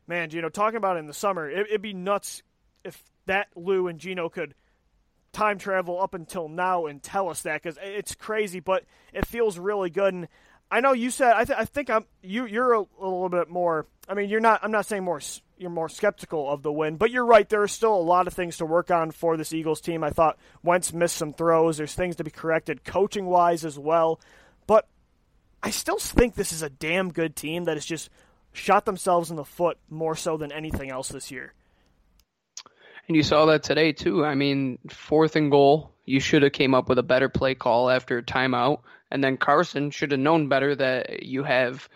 man, 0.06 0.30
you 0.30 0.40
know, 0.40 0.48
talking 0.48 0.78
about 0.78 0.96
in 0.96 1.06
the 1.06 1.12
summer, 1.12 1.50
it, 1.50 1.66
it'd 1.66 1.82
be 1.82 1.92
nuts 1.92 2.42
if 2.82 3.02
that 3.26 3.48
Lou 3.54 3.88
and 3.88 3.98
Gino 3.98 4.30
could 4.30 4.54
time 5.34 5.58
travel 5.58 6.00
up 6.00 6.14
until 6.14 6.48
now 6.48 6.86
and 6.86 7.02
tell 7.02 7.28
us 7.28 7.42
that 7.42 7.62
because 7.62 7.78
it's 7.82 8.14
crazy, 8.14 8.60
but 8.60 8.84
it 9.12 9.26
feels 9.26 9.58
really 9.58 9.90
good. 9.90 10.14
And 10.14 10.28
I 10.70 10.80
know 10.80 10.94
you 10.94 11.10
said 11.10 11.34
I, 11.34 11.44
th- 11.44 11.58
I 11.58 11.66
think 11.66 11.90
I'm 11.90 12.06
you 12.22 12.46
you're 12.46 12.72
a, 12.72 12.86
little 12.98 13.28
bit 13.28 13.50
more. 13.50 13.86
I 14.08 14.14
mean, 14.14 14.30
you're 14.30 14.40
not. 14.40 14.60
I'm 14.62 14.70
not 14.70 14.86
saying 14.86 15.04
more. 15.04 15.20
You're 15.56 15.70
more 15.70 15.88
skeptical 15.88 16.50
of 16.50 16.62
the 16.62 16.72
win, 16.72 16.96
but 16.96 17.10
you're 17.10 17.24
right. 17.24 17.48
There 17.48 17.62
are 17.62 17.68
still 17.68 17.94
a 17.94 17.96
lot 17.96 18.26
of 18.26 18.34
things 18.34 18.56
to 18.56 18.66
work 18.66 18.90
on 18.90 19.12
for 19.12 19.36
this 19.36 19.52
Eagles 19.52 19.80
team. 19.80 20.02
I 20.02 20.10
thought 20.10 20.38
Wentz 20.62 20.92
missed 20.92 21.16
some 21.16 21.32
throws. 21.32 21.76
There's 21.76 21.94
things 21.94 22.16
to 22.16 22.24
be 22.24 22.30
corrected, 22.30 22.84
coaching 22.84 23.26
wise 23.26 23.64
as 23.64 23.78
well. 23.78 24.20
But 24.66 24.88
I 25.62 25.70
still 25.70 25.98
think 25.98 26.34
this 26.34 26.52
is 26.52 26.62
a 26.62 26.70
damn 26.70 27.12
good 27.12 27.36
team 27.36 27.64
that 27.64 27.76
has 27.76 27.86
just 27.86 28.10
shot 28.52 28.84
themselves 28.84 29.30
in 29.30 29.36
the 29.36 29.44
foot 29.44 29.78
more 29.88 30.16
so 30.16 30.36
than 30.36 30.50
anything 30.50 30.90
else 30.90 31.08
this 31.08 31.30
year. 31.30 31.52
And 33.06 33.16
you 33.16 33.22
saw 33.22 33.46
that 33.46 33.62
today 33.62 33.92
too. 33.92 34.24
I 34.24 34.34
mean, 34.34 34.78
fourth 34.88 35.36
and 35.36 35.50
goal, 35.50 35.92
you 36.04 36.20
should 36.20 36.42
have 36.42 36.52
came 36.52 36.74
up 36.74 36.88
with 36.88 36.98
a 36.98 37.02
better 37.02 37.28
play 37.28 37.54
call 37.54 37.90
after 37.90 38.18
a 38.18 38.22
timeout, 38.22 38.80
and 39.10 39.22
then 39.22 39.36
Carson 39.36 39.90
should 39.90 40.10
have 40.10 40.20
known 40.20 40.48
better 40.48 40.74
that 40.74 41.22
you 41.22 41.44
have 41.44 41.88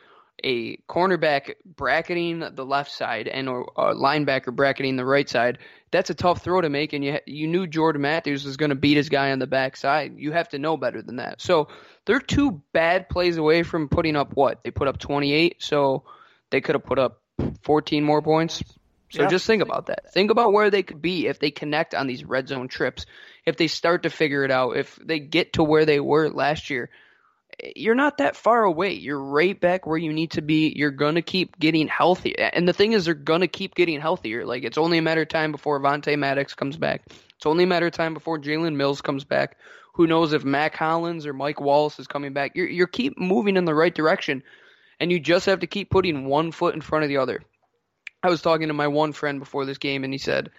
a 0.45 0.76
cornerback 0.88 1.54
bracketing 1.64 2.40
the 2.40 2.64
left 2.64 2.92
side 2.92 3.28
and 3.28 3.49
a 3.49 3.62
linebacker 3.76 4.54
bracketing 4.54 4.97
the 4.97 5.04
right 5.04 5.28
side. 5.28 5.59
That's 5.90 6.11
a 6.11 6.14
tough 6.14 6.42
throw 6.42 6.61
to 6.61 6.68
make, 6.68 6.92
and 6.92 7.02
you 7.02 7.18
you 7.26 7.47
knew 7.47 7.66
Jordan 7.66 8.02
Matthews 8.02 8.45
was 8.45 8.57
going 8.57 8.71
to 8.71 8.76
beat 8.76 8.97
his 8.97 9.09
guy 9.09 9.33
on 9.33 9.38
the 9.38 9.47
backside. 9.47 10.18
You 10.18 10.33
have 10.33 10.50
to 10.50 10.59
know 10.59 10.76
better 10.76 11.00
than 11.02 11.16
that. 11.16 11.40
So 11.40 11.68
they're 12.04 12.21
two 12.21 12.62
bad 12.73 13.09
plays 13.09 13.37
away 13.37 13.62
from 13.62 13.88
putting 13.88 14.14
up 14.14 14.35
what 14.35 14.62
they 14.62 14.71
put 14.71 14.88
up 14.88 14.99
28. 14.99 15.57
So 15.62 16.04
they 16.50 16.61
could 16.61 16.75
have 16.75 16.85
put 16.85 16.99
up 16.99 17.23
14 17.62 18.04
more 18.04 18.23
points. 18.23 18.62
So 19.11 19.23
yeah. 19.23 19.28
just 19.28 19.47
think 19.47 19.62
about 19.62 19.87
that. 19.87 20.12
Think 20.12 20.30
about 20.30 20.52
where 20.52 20.71
they 20.71 20.83
could 20.83 21.00
be 21.00 21.26
if 21.26 21.38
they 21.38 21.50
connect 21.50 21.95
on 21.95 22.07
these 22.07 22.25
red 22.25 22.49
zone 22.49 22.68
trips. 22.68 23.07
If 23.47 23.57
they 23.57 23.66
start 23.66 24.02
to 24.02 24.11
figure 24.11 24.45
it 24.45 24.50
out, 24.50 24.76
if 24.76 24.97
they 24.97 25.18
get 25.18 25.54
to 25.54 25.64
where 25.64 25.87
they 25.87 26.00
were 26.00 26.28
last 26.28 26.68
year, 26.68 26.90
you're 27.74 27.94
not 27.94 28.18
that 28.18 28.36
far 28.36 28.64
away. 28.64 28.92
You're 28.92 29.22
right 29.22 29.58
back 29.58 29.86
where 29.86 29.98
you 29.98 30.12
need 30.12 30.32
to 30.32 30.42
be. 30.42 30.72
You're 30.76 30.90
going 30.90 31.16
to 31.16 31.22
keep 31.22 31.58
getting 31.58 31.88
healthy. 31.88 32.38
And 32.38 32.68
the 32.68 32.72
thing 32.72 32.92
is, 32.92 33.04
they're 33.04 33.14
going 33.14 33.40
to 33.40 33.48
keep 33.48 33.74
getting 33.74 34.00
healthier. 34.00 34.46
Like, 34.46 34.64
it's 34.64 34.78
only 34.78 34.98
a 34.98 35.02
matter 35.02 35.22
of 35.22 35.28
time 35.28 35.52
before 35.52 35.80
Avonte 35.80 36.16
Maddox 36.18 36.54
comes 36.54 36.76
back. 36.76 37.02
It's 37.36 37.46
only 37.46 37.64
a 37.64 37.66
matter 37.68 37.86
of 37.86 37.92
time 37.92 38.14
before 38.14 38.38
Jalen 38.38 38.76
Mills 38.76 39.00
comes 39.00 39.24
back. 39.24 39.56
Who 39.94 40.06
knows 40.06 40.32
if 40.32 40.44
Mack 40.44 40.76
Hollins 40.76 41.26
or 41.26 41.32
Mike 41.32 41.60
Wallace 41.60 41.98
is 41.98 42.06
coming 42.06 42.32
back? 42.32 42.52
You're, 42.54 42.68
you're 42.68 42.86
keep 42.86 43.18
moving 43.18 43.56
in 43.56 43.64
the 43.64 43.74
right 43.74 43.94
direction. 43.94 44.42
And 45.00 45.10
you 45.10 45.20
just 45.20 45.46
have 45.46 45.60
to 45.60 45.66
keep 45.66 45.90
putting 45.90 46.26
one 46.26 46.52
foot 46.52 46.74
in 46.74 46.80
front 46.80 47.04
of 47.04 47.08
the 47.08 47.18
other. 47.18 47.42
I 48.22 48.28
was 48.28 48.42
talking 48.42 48.68
to 48.68 48.74
my 48.74 48.88
one 48.88 49.12
friend 49.12 49.38
before 49.38 49.64
this 49.64 49.78
game, 49.78 50.02
and 50.04 50.12
he 50.12 50.18
said, 50.18 50.50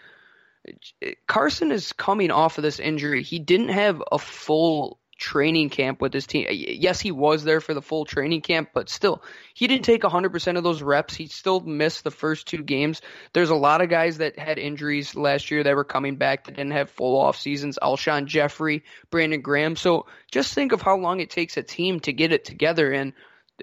Carson 1.28 1.72
is 1.72 1.94
coming 1.94 2.32
off 2.32 2.58
of 2.58 2.62
this 2.62 2.80
injury. 2.80 3.24
He 3.24 3.40
didn't 3.40 3.70
have 3.70 4.02
a 4.12 4.20
full 4.20 5.00
training 5.20 5.70
camp 5.70 6.02
with 6.02 6.14
his 6.14 6.26
team. 6.26 6.48
Yes, 6.50 7.00
he 7.00 7.12
was 7.12 7.44
there 7.44 7.62
for 7.62 7.74
the 7.74 7.82
full 7.82 8.06
training 8.06 8.42
camp, 8.42 8.70
but 8.74 8.90
still, 8.90 9.22
he 9.54 9.68
didn't 9.68 9.86
take 9.86 10.02
100% 10.02 10.58
of 10.58 10.64
those 10.64 10.82
reps. 10.82 11.14
He 11.14 11.28
still 11.28 11.60
missed 11.60 12.04
the 12.04 12.12
first 12.12 12.48
two 12.48 12.64
games. 12.64 13.02
There's 13.34 13.50
a 13.50 13.56
lot 13.56 13.82
of 13.82 13.90
guys 13.90 14.18
that 14.18 14.40
had 14.40 14.58
injuries 14.58 15.16
last 15.16 15.52
year 15.52 15.64
that 15.64 15.76
were 15.76 15.84
coming 15.84 16.16
back 16.16 16.46
that 16.46 16.56
didn't 16.56 16.72
have 16.72 16.90
full 16.90 17.20
off 17.20 17.38
seasons. 17.38 17.78
Alshon 17.82 18.26
Jeffery, 18.26 18.84
Brandon 19.12 19.42
Graham. 19.42 19.76
So 19.76 20.08
just 20.32 20.54
think 20.54 20.72
of 20.72 20.82
how 20.82 20.98
long 20.98 21.20
it 21.20 21.30
takes 21.30 21.58
a 21.58 21.64
team 21.64 22.00
to 22.02 22.14
get 22.14 22.32
it 22.32 22.46
together. 22.46 22.92
And 22.92 23.14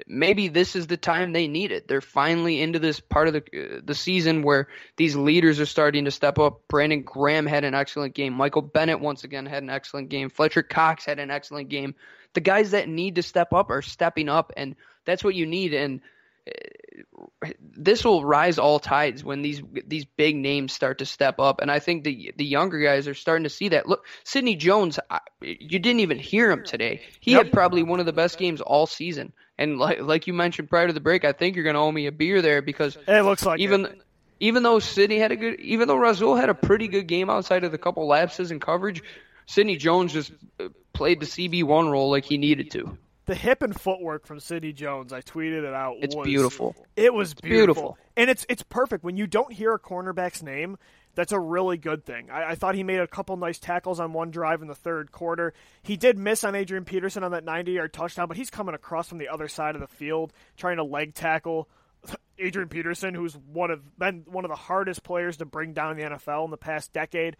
maybe 0.07 0.49
this 0.49 0.76
is 0.76 0.87
the 0.87 0.97
time 0.97 1.33
they 1.33 1.49
need 1.49 1.73
it. 1.73 1.88
They're 1.88 2.00
finally 2.00 2.61
into 2.61 2.79
this 2.79 3.00
part 3.00 3.29
of 3.29 3.35
the 3.35 3.83
the 3.85 3.95
season 3.95 4.43
where 4.43 4.69
these 4.97 5.17
leaders 5.17 5.61
are 5.61 5.67
starting 5.67 6.05
to 6.05 6.11
step 6.11 6.38
up. 6.38 6.62
Brandon 6.69 7.03
Graham 7.03 7.47
had 7.47 7.65
an 7.65 7.75
excellent 7.75 8.15
game. 8.15 8.33
Michael 8.33 8.62
Bennett 8.62 9.00
once 9.00 9.25
again 9.25 9.47
had 9.47 9.62
an 9.62 9.71
excellent 9.71 10.09
game. 10.09 10.31
Fletcher 10.31 10.62
Cox 10.62 11.05
had 11.05 11.19
an 11.19 11.31
excellent 11.31 11.69
game. 11.69 11.95
The 12.35 12.41
guys 12.41 12.73
that 12.73 12.88
need 12.88 13.17
to 13.17 13.23
step 13.23 13.53
up 13.53 13.71
are 13.71 13.83
stepping 13.83 14.28
up, 14.28 14.52
and 14.56 14.76
that's 15.04 15.25
what 15.25 15.35
you 15.35 15.47
need. 15.47 15.73
And 15.75 16.00
uh, 16.47 17.49
this 17.61 18.04
will 18.04 18.25
rise 18.25 18.59
all 18.59 18.78
tides 18.78 19.25
when 19.25 19.43
these 19.43 19.63
these 19.87 20.04
big 20.04 20.37
names 20.37 20.73
start 20.73 20.99
to 20.99 21.06
step 21.06 21.39
up. 21.39 21.61
And 21.61 21.71
I 21.71 21.78
think 21.78 22.04
the 22.04 22.32
the 22.37 22.45
younger 22.45 22.78
guys 22.78 23.09
are 23.09 23.15
starting 23.15 23.45
to 23.45 23.50
see 23.50 23.71
that. 23.71 23.89
Look, 23.89 24.04
Sidney 24.25 24.56
Jones, 24.56 24.99
you 25.43 25.78
didn't 25.78 26.00
even 26.00 26.19
hear 26.19 26.50
him 26.50 26.65
today. 26.65 27.02
He 27.21 27.32
had 27.32 27.52
probably 27.52 27.82
one 27.82 28.00
of 28.00 28.06
the 28.06 28.13
best 28.13 28.39
games 28.39 28.61
all 28.61 28.87
season. 28.87 29.32
And 29.58 29.78
like 29.78 30.00
like 30.00 30.26
you 30.26 30.34
mentioned 30.34 30.69
prior 30.69 30.86
to 30.86 30.92
the 30.92 31.00
break, 31.00 31.25
I 31.25 31.32
think 31.32 31.56
you're 31.56 31.64
going 31.64 31.75
to 31.75 31.80
owe 31.80 31.92
me 31.92 32.06
a 32.06 32.12
beer 32.12 32.42
there 32.42 32.62
because 32.62 32.97
it 33.08 33.23
looks 33.23 33.45
like 33.45 33.60
even 33.60 33.86
it. 33.86 34.02
even 34.40 34.62
though 34.62 34.78
Sidney 34.78 35.19
had 35.19 35.32
a 35.32 35.36
good, 35.36 35.60
even 35.60 35.88
though 35.88 35.97
Rasul 35.97 36.36
had 36.36 36.50
a 36.50 36.54
pretty 36.54 36.88
good 36.88 37.06
game 37.06 37.30
outside 37.30 37.64
of 37.64 37.73
the 37.73 37.78
couple 37.78 38.06
lapses 38.06 38.50
in 38.50 38.60
coverage, 38.60 39.02
Sidney 39.47 39.76
Jones 39.76 40.12
just 40.12 40.32
uh, 40.60 40.69
played 40.92 41.21
the 41.21 41.26
CB 41.26 41.64
one 41.64 41.88
role 41.88 42.10
like 42.10 42.25
he 42.25 42.36
needed 42.36 42.71
to. 42.73 42.99
The 43.25 43.34
hip 43.34 43.62
and 43.62 43.78
footwork 43.78 44.26
from 44.26 44.38
Sidney 44.38 44.73
Jones, 44.73 45.12
I 45.12 45.21
tweeted 45.21 45.64
it 45.64 45.75
out. 45.75 45.97
It's 46.00 46.14
was, 46.14 46.26
beautiful. 46.26 46.76
It 46.95 47.12
was 47.12 47.34
beautiful. 47.34 47.49
beautiful, 47.49 47.99
and 48.16 48.30
it's 48.30 48.45
it's 48.49 48.62
perfect 48.62 49.04
when 49.04 49.16
you 49.16 49.26
don't 49.26 49.52
hear 49.52 49.73
a 49.73 49.78
cornerback's 49.78 50.42
name 50.42 50.76
that's 51.17 51.33
a 51.33 51.41
really 51.41 51.79
good 51.79 52.05
thing. 52.05 52.31
I, 52.31 52.50
I, 52.50 52.55
thought 52.55 52.75
he 52.76 52.85
made 52.85 53.00
a 53.00 53.07
couple 53.07 53.37
nice 53.37 53.59
tackles 53.59 53.99
on 53.99 54.13
one 54.13 54.31
drive 54.31 54.63
in 54.63 54.69
the 54.69 54.75
third 54.75 55.11
quarter. 55.11 55.55
He 55.83 55.97
did 55.97 56.19
miss 56.19 56.45
on 56.45 56.55
Adrian 56.55 56.85
Peterson 56.85 57.25
on 57.25 57.33
that 57.33 57.43
90 57.43 57.73
yard 57.73 57.93
touchdown, 57.93 58.29
but 58.29 58.37
he's 58.37 58.50
coming 58.50 58.75
across 58.75 59.09
from 59.09 59.19
the 59.19 59.29
other 59.29 59.49
side 59.49 59.75
of 59.75 59.81
the 59.81 59.89
field 59.89 60.33
trying 60.57 60.76
to 60.76 60.85
leg 60.85 61.15
tackle 61.15 61.69
Adrian 62.39 62.69
Peterson, 62.69 63.15
who's 63.15 63.35
one 63.35 63.71
of 63.71 63.99
been 63.99 64.25
one 64.26 64.45
of 64.45 64.50
the 64.50 64.57
hardest 64.57 65.02
players 65.02 65.39
to 65.39 65.47
bring 65.47 65.73
down 65.73 65.93
in 65.93 65.97
the 65.97 66.17
NFL 66.17 66.45
in 66.45 66.50
the 66.50 66.57
past 66.57 66.93
decade 66.93 67.37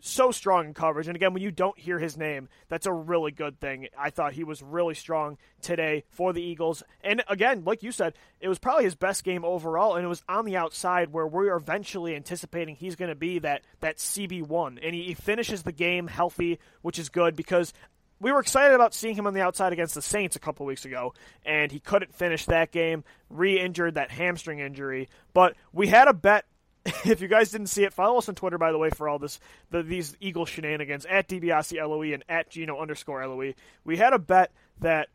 so 0.00 0.30
strong 0.30 0.66
in 0.66 0.74
coverage. 0.74 1.06
And 1.06 1.16
again, 1.16 1.32
when 1.32 1.42
you 1.42 1.50
don't 1.50 1.78
hear 1.78 1.98
his 1.98 2.16
name, 2.16 2.48
that's 2.68 2.86
a 2.86 2.92
really 2.92 3.32
good 3.32 3.60
thing. 3.60 3.88
I 3.98 4.10
thought 4.10 4.32
he 4.32 4.44
was 4.44 4.62
really 4.62 4.94
strong 4.94 5.38
today 5.62 6.04
for 6.10 6.32
the 6.32 6.42
Eagles. 6.42 6.82
And 7.02 7.22
again, 7.28 7.64
like 7.64 7.82
you 7.82 7.92
said, 7.92 8.14
it 8.40 8.48
was 8.48 8.58
probably 8.58 8.84
his 8.84 8.94
best 8.94 9.24
game 9.24 9.44
overall, 9.44 9.96
and 9.96 10.04
it 10.04 10.08
was 10.08 10.22
on 10.28 10.44
the 10.44 10.56
outside 10.56 11.12
where 11.12 11.26
we 11.26 11.48
are 11.48 11.56
eventually 11.56 12.14
anticipating 12.14 12.76
he's 12.76 12.96
going 12.96 13.08
to 13.08 13.14
be 13.14 13.38
that, 13.40 13.62
that 13.80 13.98
CB1. 13.98 14.78
And 14.82 14.94
he, 14.94 15.04
he 15.04 15.14
finishes 15.14 15.62
the 15.62 15.72
game 15.72 16.06
healthy, 16.06 16.58
which 16.82 16.98
is 16.98 17.08
good 17.08 17.36
because 17.36 17.72
we 18.20 18.32
were 18.32 18.40
excited 18.40 18.74
about 18.74 18.94
seeing 18.94 19.16
him 19.16 19.26
on 19.26 19.34
the 19.34 19.42
outside 19.42 19.72
against 19.72 19.94
the 19.94 20.02
Saints 20.02 20.36
a 20.36 20.38
couple 20.40 20.64
weeks 20.66 20.84
ago, 20.84 21.14
and 21.44 21.70
he 21.70 21.80
couldn't 21.80 22.14
finish 22.14 22.46
that 22.46 22.70
game, 22.70 23.04
re 23.28 23.60
injured 23.60 23.94
that 23.94 24.10
hamstring 24.10 24.60
injury. 24.60 25.08
But 25.32 25.56
we 25.72 25.88
had 25.88 26.08
a 26.08 26.14
bet 26.14 26.46
if 27.04 27.20
you 27.20 27.28
guys 27.28 27.50
didn't 27.50 27.68
see 27.68 27.84
it, 27.84 27.94
follow 27.94 28.18
us 28.18 28.28
on 28.28 28.34
Twitter, 28.34 28.58
by 28.58 28.72
the 28.72 28.78
way, 28.78 28.90
for 28.90 29.08
all 29.08 29.18
this 29.18 29.40
the, 29.70 29.82
these 29.82 30.16
Eagle 30.20 30.44
shenanigans 30.44 31.06
at 31.06 31.28
DiBiase 31.28 31.76
LOE 31.76 32.12
and 32.12 32.24
at 32.28 32.50
Gino 32.50 32.78
underscore 32.78 33.26
LOE. 33.26 33.54
We 33.84 33.96
had 33.96 34.12
a 34.12 34.18
bet 34.18 34.52
that 34.80 35.08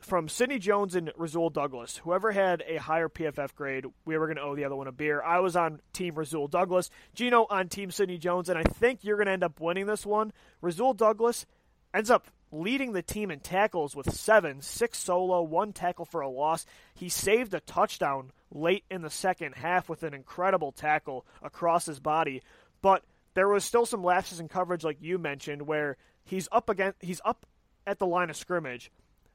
from 0.00 0.28
Sidney 0.28 0.58
Jones 0.58 0.94
and 0.94 1.12
Rasul 1.16 1.50
Douglas, 1.50 1.98
whoever 1.98 2.32
had 2.32 2.64
a 2.66 2.76
higher 2.76 3.08
PFF 3.08 3.54
grade, 3.54 3.84
we 4.04 4.16
were 4.18 4.26
going 4.26 4.36
to 4.36 4.42
owe 4.42 4.56
the 4.56 4.64
other 4.64 4.74
one 4.74 4.86
a 4.86 4.92
beer. 4.92 5.22
I 5.22 5.40
was 5.40 5.56
on 5.56 5.80
Team 5.92 6.14
Rasul 6.14 6.48
Douglas, 6.48 6.90
Gino 7.14 7.46
on 7.48 7.68
Team 7.68 7.90
Sidney 7.90 8.18
Jones, 8.18 8.48
and 8.48 8.58
I 8.58 8.62
think 8.62 9.04
you're 9.04 9.16
going 9.16 9.26
to 9.26 9.32
end 9.32 9.44
up 9.44 9.60
winning 9.60 9.86
this 9.86 10.04
one. 10.04 10.32
Rasul 10.60 10.94
Douglas 10.94 11.46
ends 11.94 12.10
up 12.10 12.26
leading 12.52 12.92
the 12.92 13.02
team 13.02 13.30
in 13.30 13.40
tackles 13.40 13.94
with 13.94 14.12
seven, 14.12 14.60
six 14.60 14.98
solo, 14.98 15.42
one 15.42 15.72
tackle 15.72 16.04
for 16.04 16.20
a 16.20 16.28
loss. 16.28 16.66
He 16.94 17.08
saved 17.08 17.54
a 17.54 17.60
touchdown 17.60 18.32
late 18.52 18.84
in 18.90 19.02
the 19.02 19.10
second 19.10 19.54
half 19.54 19.88
with 19.88 20.02
an 20.02 20.14
incredible 20.14 20.72
tackle 20.72 21.24
across 21.42 21.86
his 21.86 22.00
body, 22.00 22.42
but 22.82 23.04
there 23.34 23.48
was 23.48 23.64
still 23.64 23.86
some 23.86 24.02
lapses 24.02 24.40
in 24.40 24.48
coverage, 24.48 24.84
like 24.84 24.98
you 25.00 25.18
mentioned, 25.18 25.62
where 25.62 25.96
he's 26.24 26.48
up 26.50 26.68
against 26.68 26.96
he's 27.00 27.20
up 27.24 27.46
at 27.86 27.98
the 27.98 28.06
line 28.06 28.30
of 28.30 28.36
scrimmage, 28.36 28.90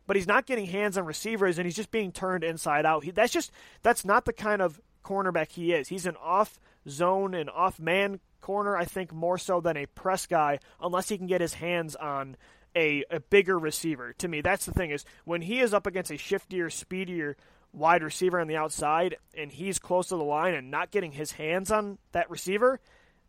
but 0.07 0.15
he's 0.15 0.27
not 0.27 0.45
getting 0.45 0.65
hands 0.65 0.97
on 0.97 1.05
receivers, 1.05 1.57
and 1.57 1.65
he's 1.65 1.75
just 1.75 1.91
being 1.91 2.11
turned 2.11 2.43
inside 2.43 2.85
out. 2.85 3.03
He, 3.03 3.11
that's 3.11 3.33
just 3.33 3.51
that's 3.83 4.03
not 4.03 4.25
the 4.25 4.33
kind 4.33 4.61
of 4.61 4.81
cornerback 5.03 5.51
he 5.51 5.71
is. 5.71 5.87
He's 5.87 6.05
an 6.05 6.17
off 6.21 6.59
zone 6.89 7.33
and 7.33 7.49
off 7.49 7.79
man 7.79 8.19
corner, 8.41 8.77
I 8.77 8.85
think, 8.85 9.11
more 9.11 9.37
so 9.37 9.59
than 9.59 9.77
a 9.77 9.85
press 9.87 10.27
guy, 10.27 10.59
unless 10.79 11.09
he 11.09 11.17
can 11.17 11.27
get 11.27 11.41
his 11.41 11.55
hands 11.55 11.95
on 11.95 12.37
a, 12.75 13.03
a 13.09 13.19
bigger 13.19 13.57
receiver. 13.57 14.13
To 14.19 14.27
me, 14.27 14.41
that's 14.41 14.65
the 14.65 14.73
thing 14.73 14.91
is 14.91 15.05
when 15.23 15.41
he 15.41 15.59
is 15.59 15.73
up 15.73 15.87
against 15.87 16.11
a 16.11 16.15
shiftier, 16.15 16.71
speedier 16.71 17.37
wide 17.71 18.03
receiver 18.03 18.39
on 18.39 18.47
the 18.47 18.55
outside 18.55 19.17
and 19.37 19.51
he's 19.51 19.79
close 19.79 20.07
to 20.07 20.15
the 20.15 20.23
line 20.23 20.53
and 20.53 20.71
not 20.71 20.91
getting 20.91 21.11
his 21.11 21.33
hands 21.33 21.71
on 21.71 21.97
that 22.11 22.29
receiver, 22.29 22.79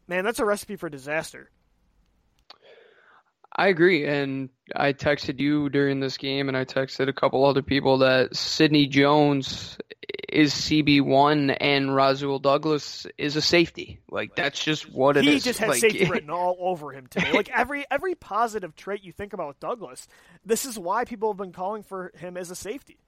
man, 0.06 0.24
that's 0.24 0.38
a 0.38 0.44
recipe 0.44 0.76
for 0.76 0.88
disaster. 0.88 1.50
I 3.59 3.68
agree, 3.68 4.06
and 4.06 4.50
I 4.74 4.92
texted 4.92 5.40
you 5.40 5.70
during 5.70 5.98
this 5.98 6.18
game, 6.18 6.48
and 6.48 6.56
I 6.56 6.66
texted 6.66 7.09
a 7.09 7.12
couple 7.14 7.46
other 7.46 7.62
people 7.62 7.98
that 7.98 8.37
Sidney 8.37 8.87
Jones 8.87 9.78
is 10.37 10.53
CB 10.53 11.01
one 11.01 11.49
and 11.49 11.96
Rasul 11.96 12.38
Douglas 12.38 13.07
is 13.16 13.37
a 13.37 13.40
safety. 13.40 14.01
Like 14.11 14.37
that's 14.37 14.62
just 14.62 14.92
what 14.92 15.16
it 15.16 15.25
he 15.25 15.37
is. 15.37 15.44
just 15.44 15.59
has 15.61 15.70
like, 15.70 15.81
safety 15.81 16.05
written 16.11 16.29
all 16.29 16.59
over 16.61 16.92
him 16.92 17.07
today. 17.07 17.33
Like 17.33 17.49
every 17.49 17.87
every 17.90 18.14
positive 18.14 18.77
trait 18.77 19.03
you 19.03 19.12
think 19.12 19.33
about 19.33 19.49
with 19.49 19.61
Douglas, 19.61 20.07
this 20.44 20.66
is 20.66 20.79
why 20.79 21.07
people 21.07 21.31
have 21.31 21.38
been 21.38 21.53
calling 21.53 21.83
for 21.83 22.12
him 22.16 22.37
as 22.37 22.51
a 22.51 22.55
safety. 22.55 22.99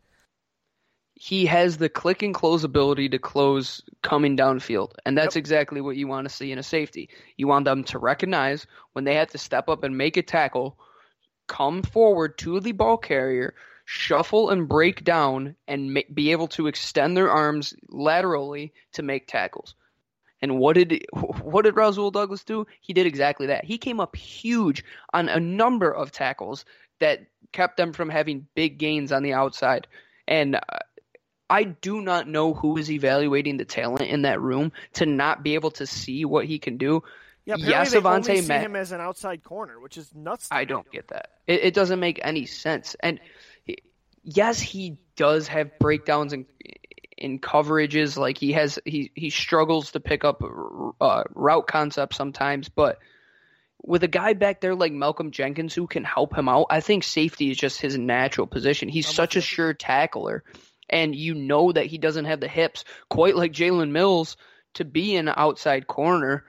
he 1.21 1.47
has 1.47 1.79
the 1.79 1.88
click 1.88 2.23
and 2.23 2.33
close 2.33 2.62
ability 2.62 3.09
to 3.09 3.19
close 3.19 3.83
coming 4.03 4.37
downfield. 4.37 4.93
And 5.05 5.19
that's 5.19 5.35
yep. 5.35 5.43
exactly 5.43 5.81
what 5.81 5.97
you 5.97 6.07
want 6.07 6.29
to 6.29 6.35
see 6.35 6.53
in 6.53 6.59
a 6.59 6.62
safety. 6.62 7.11
You 7.37 7.49
want 7.49 7.64
them 7.64 7.83
to 7.85 7.99
recognize 7.99 8.67
when 8.93 9.05
they 9.05 9.17
have 9.17 9.29
to 9.31 9.38
step 9.38 9.69
up 9.69 9.83
and 9.83 9.99
make 9.99 10.17
a 10.17 10.23
tackle, 10.23 10.79
come 11.49 11.83
forward 11.83 12.38
to 12.38 12.61
the 12.61 12.73
ball 12.73 12.97
carrier, 12.97 13.55
shuffle 13.90 14.51
and 14.51 14.68
break 14.68 15.03
down, 15.03 15.57
and 15.66 15.94
ma- 15.94 16.01
be 16.12 16.31
able 16.33 16.46
to 16.46 16.66
extend 16.66 17.16
their 17.16 17.31
arms 17.31 17.72
laterally 17.88 18.74
to 18.92 19.03
make 19.03 19.27
tackles. 19.27 19.74
And 20.42 20.59
what 20.59 20.74
did 20.74 21.07
what 21.42 21.64
did 21.64 21.74
Rasul 21.74 22.11
Douglas 22.11 22.44
do? 22.44 22.66
He 22.83 22.92
did 22.92 23.07
exactly 23.07 23.46
that. 23.46 23.64
He 23.64 23.79
came 23.79 23.98
up 23.98 24.14
huge 24.14 24.85
on 25.14 25.31
a 25.31 25.40
number 25.40 25.90
of 25.90 26.12
tackles 26.12 26.66
that 26.98 27.27
kept 27.53 27.79
them 27.79 27.94
from 27.94 28.11
having 28.11 28.46
big 28.55 28.77
gains 28.77 29.11
on 29.11 29.22
the 29.22 29.33
outside. 29.33 29.87
And 30.27 30.57
uh, 30.57 30.61
I 31.48 31.64
do 31.64 32.03
not 32.03 32.29
know 32.29 32.53
who 32.53 32.77
is 32.77 32.90
evaluating 32.90 33.57
the 33.57 33.64
talent 33.64 34.03
in 34.03 34.22
that 34.22 34.38
room 34.38 34.72
to 34.94 35.07
not 35.07 35.42
be 35.42 35.55
able 35.55 35.70
to 35.72 35.87
see 35.87 36.27
what 36.27 36.44
he 36.44 36.59
can 36.59 36.77
do. 36.77 37.03
Yeah, 37.46 37.57
yes, 37.57 37.94
only 37.94 38.42
see 38.42 38.53
him 38.53 38.77
as 38.77 38.92
an 38.92 39.01
outside 39.01 39.42
corner, 39.42 39.81
which 39.81 39.96
is 39.96 40.14
nuts. 40.14 40.48
I 40.51 40.66
don't 40.66 40.90
get 40.92 41.09
that. 41.09 41.31
It, 41.46 41.64
it, 41.64 41.74
doesn't 41.74 41.98
make 41.98 42.20
any 42.22 42.44
sense. 42.44 42.94
And 43.01 43.18
yes, 44.29 44.61
he 44.61 44.99
does 45.17 45.49
have 45.49 45.79
breakdowns 45.79 46.33
in 46.33 46.47
in 47.17 47.38
coverages. 47.38 48.17
Like 48.17 48.38
he 48.38 48.53
has, 48.53 48.79
he 48.85 49.11
he 49.14 49.31
struggles 49.31 49.93
to 49.93 50.01
pick 50.01 50.25
up 50.25 50.43
uh, 51.01 51.25
route 51.35 51.67
concepts 51.67 52.17
sometimes. 52.17 52.69
But 52.69 52.99
with 53.83 54.05
a 54.05 54.09
guy 54.09 54.35
back 54.35 54.61
there 54.61 54.75
like 54.75 54.93
Malcolm 54.93 55.31
Jenkins 55.31 55.75
who 55.75 55.87
can 55.87 56.05
help 56.05 56.37
him 56.37 56.49
out, 56.49 56.67
I 56.71 56.81
think 56.81 57.05
safety 57.05 57.51
is 57.51 57.57
just 57.57 57.81
his 57.81 57.97
natural 57.97 58.47
position. 58.47 58.88
He's 58.88 59.09
such 59.09 59.37
a 59.37 59.41
sure 59.41 59.75
tackler 59.75 60.45
and 60.91 61.14
you 61.14 61.35
know 61.35 61.73
that 61.73 61.87
he 61.87 61.99
doesn't 61.99 62.25
have 62.25 62.41
the 62.41 62.49
hips 62.49 62.85
quite 63.09 63.37
like 63.37 63.53
Jalen 63.53 63.91
Mills 63.91 64.37
to 64.75 64.85
be 64.85 65.17
an 65.17 65.29
outside 65.29 65.87
corner. 65.87 66.45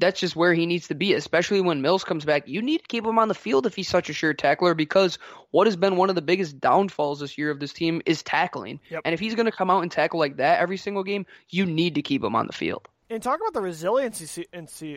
That's 0.00 0.18
just 0.18 0.34
where 0.34 0.54
he 0.54 0.66
needs 0.66 0.88
to 0.88 0.94
be, 0.94 1.14
especially 1.14 1.60
when 1.60 1.82
Mills 1.82 2.04
comes 2.04 2.24
back. 2.24 2.48
You 2.48 2.62
need 2.62 2.78
to 2.78 2.86
keep 2.88 3.04
him 3.04 3.18
on 3.18 3.28
the 3.28 3.34
field 3.34 3.66
if 3.66 3.76
he's 3.76 3.88
such 3.88 4.08
a 4.08 4.12
sure 4.12 4.34
tackler 4.34 4.74
because 4.74 5.18
what 5.50 5.66
has 5.66 5.76
been 5.76 5.96
one 5.96 6.08
of 6.08 6.14
the 6.14 6.22
biggest 6.22 6.58
downfalls 6.58 7.20
this 7.20 7.36
year 7.38 7.50
of 7.50 7.60
this 7.60 7.72
team 7.72 8.02
is 8.06 8.22
tackling. 8.22 8.80
Yep. 8.90 9.02
And 9.04 9.14
if 9.14 9.20
he's 9.20 9.34
going 9.34 9.46
to 9.46 9.52
come 9.52 9.70
out 9.70 9.82
and 9.82 9.92
tackle 9.92 10.18
like 10.18 10.36
that 10.36 10.60
every 10.60 10.76
single 10.76 11.04
game, 11.04 11.26
you 11.50 11.66
need 11.66 11.94
to 11.96 12.02
keep 12.02 12.24
him 12.24 12.34
on 12.34 12.46
the 12.46 12.52
field. 12.52 12.88
And 13.10 13.22
talk 13.22 13.40
about 13.40 13.54
the 13.54 13.60
resiliency, 13.60 14.46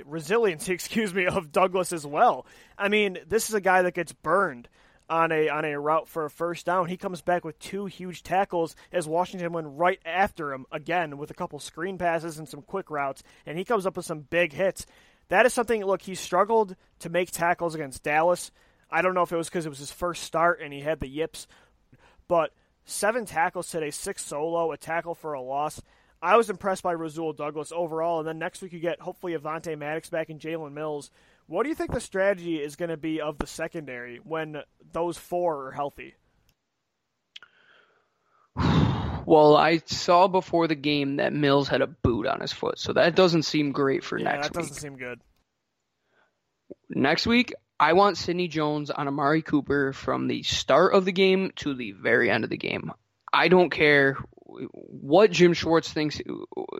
resiliency, 0.05 0.73
excuse 0.73 1.13
me, 1.13 1.25
of 1.25 1.51
Douglas 1.51 1.91
as 1.91 2.05
well. 2.05 2.45
I 2.77 2.87
mean, 2.87 3.17
this 3.27 3.49
is 3.49 3.55
a 3.55 3.61
guy 3.61 3.81
that 3.81 3.95
gets 3.95 4.13
burned 4.13 4.69
on 5.09 5.31
a 5.31 5.49
on 5.49 5.65
a 5.65 5.79
route 5.79 6.07
for 6.07 6.25
a 6.25 6.29
first 6.29 6.65
down. 6.65 6.87
He 6.87 6.97
comes 6.97 7.21
back 7.21 7.43
with 7.43 7.59
two 7.59 7.85
huge 7.85 8.23
tackles 8.23 8.75
as 8.91 9.07
Washington 9.07 9.53
went 9.53 9.67
right 9.69 9.99
after 10.05 10.53
him 10.53 10.65
again 10.71 11.17
with 11.17 11.31
a 11.31 11.35
couple 11.35 11.59
screen 11.59 11.97
passes 11.97 12.39
and 12.39 12.47
some 12.47 12.61
quick 12.61 12.89
routes, 12.89 13.23
and 13.45 13.57
he 13.57 13.65
comes 13.65 13.85
up 13.85 13.97
with 13.97 14.05
some 14.05 14.21
big 14.21 14.53
hits. 14.53 14.85
That 15.29 15.45
is 15.45 15.53
something. 15.53 15.83
Look, 15.83 16.01
he 16.01 16.15
struggled 16.15 16.75
to 16.99 17.09
make 17.09 17.31
tackles 17.31 17.75
against 17.75 18.03
Dallas. 18.03 18.51
I 18.89 19.01
don't 19.01 19.15
know 19.15 19.23
if 19.23 19.31
it 19.31 19.37
was 19.37 19.49
because 19.49 19.65
it 19.65 19.69
was 19.69 19.79
his 19.79 19.91
first 19.91 20.23
start 20.23 20.61
and 20.61 20.71
he 20.71 20.81
had 20.81 20.99
the 20.99 21.07
yips, 21.07 21.47
but 22.27 22.51
seven 22.85 23.25
tackles 23.25 23.69
today, 23.69 23.89
six 23.91 24.23
solo, 24.23 24.71
a 24.71 24.77
tackle 24.77 25.15
for 25.15 25.33
a 25.33 25.41
loss. 25.41 25.81
I 26.21 26.37
was 26.37 26.49
impressed 26.49 26.83
by 26.83 26.93
Rasul 26.93 27.33
Douglas 27.33 27.73
overall, 27.73 28.19
and 28.19 28.27
then 28.27 28.39
next 28.39 28.61
week 28.61 28.71
you 28.71 28.79
get 28.79 29.01
hopefully 29.01 29.35
Avonte 29.35 29.77
Maddox 29.77 30.09
back 30.09 30.29
and 30.29 30.39
Jalen 30.39 30.71
Mills 30.71 31.11
what 31.53 31.63
do 31.63 31.69
you 31.69 31.75
think 31.75 31.91
the 31.91 32.01
strategy 32.01 32.55
is 32.55 32.75
going 32.75 32.89
to 32.89 32.97
be 32.97 33.21
of 33.21 33.37
the 33.37 33.45
secondary 33.45 34.19
when 34.23 34.63
those 34.91 35.19
four 35.19 35.67
are 35.67 35.71
healthy? 35.71 36.15
Well, 39.25 39.55
I 39.55 39.77
saw 39.85 40.27
before 40.27 40.67
the 40.67 40.75
game 40.75 41.15
that 41.15 41.31
Mills 41.31 41.69
had 41.69 41.79
a 41.79 41.87
boot 41.87 42.27
on 42.27 42.41
his 42.41 42.51
foot, 42.51 42.77
so 42.77 42.91
that 42.91 43.15
doesn't 43.15 43.43
seem 43.43 43.71
great 43.71 44.03
for 44.03 44.17
yeah, 44.17 44.25
next 44.25 44.35
week. 44.35 44.53
that 44.53 44.59
doesn't 44.59 44.75
seem 44.75 44.97
good. 44.97 45.21
Next 46.89 47.25
week, 47.25 47.53
I 47.79 47.93
want 47.93 48.17
Sidney 48.17 48.49
Jones 48.49 48.91
on 48.91 49.07
Amari 49.07 49.41
Cooper 49.41 49.93
from 49.93 50.27
the 50.27 50.43
start 50.43 50.93
of 50.93 51.05
the 51.05 51.13
game 51.13 51.53
to 51.55 51.73
the 51.73 51.93
very 51.93 52.29
end 52.29 52.43
of 52.43 52.49
the 52.49 52.57
game. 52.57 52.91
I 53.31 53.47
don't 53.47 53.69
care 53.69 54.17
what 54.43 55.31
Jim 55.31 55.53
Schwartz 55.53 55.89
thinks, 55.89 56.19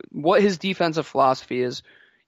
what 0.10 0.42
his 0.42 0.58
defensive 0.58 1.08
philosophy 1.08 1.62
is 1.62 1.82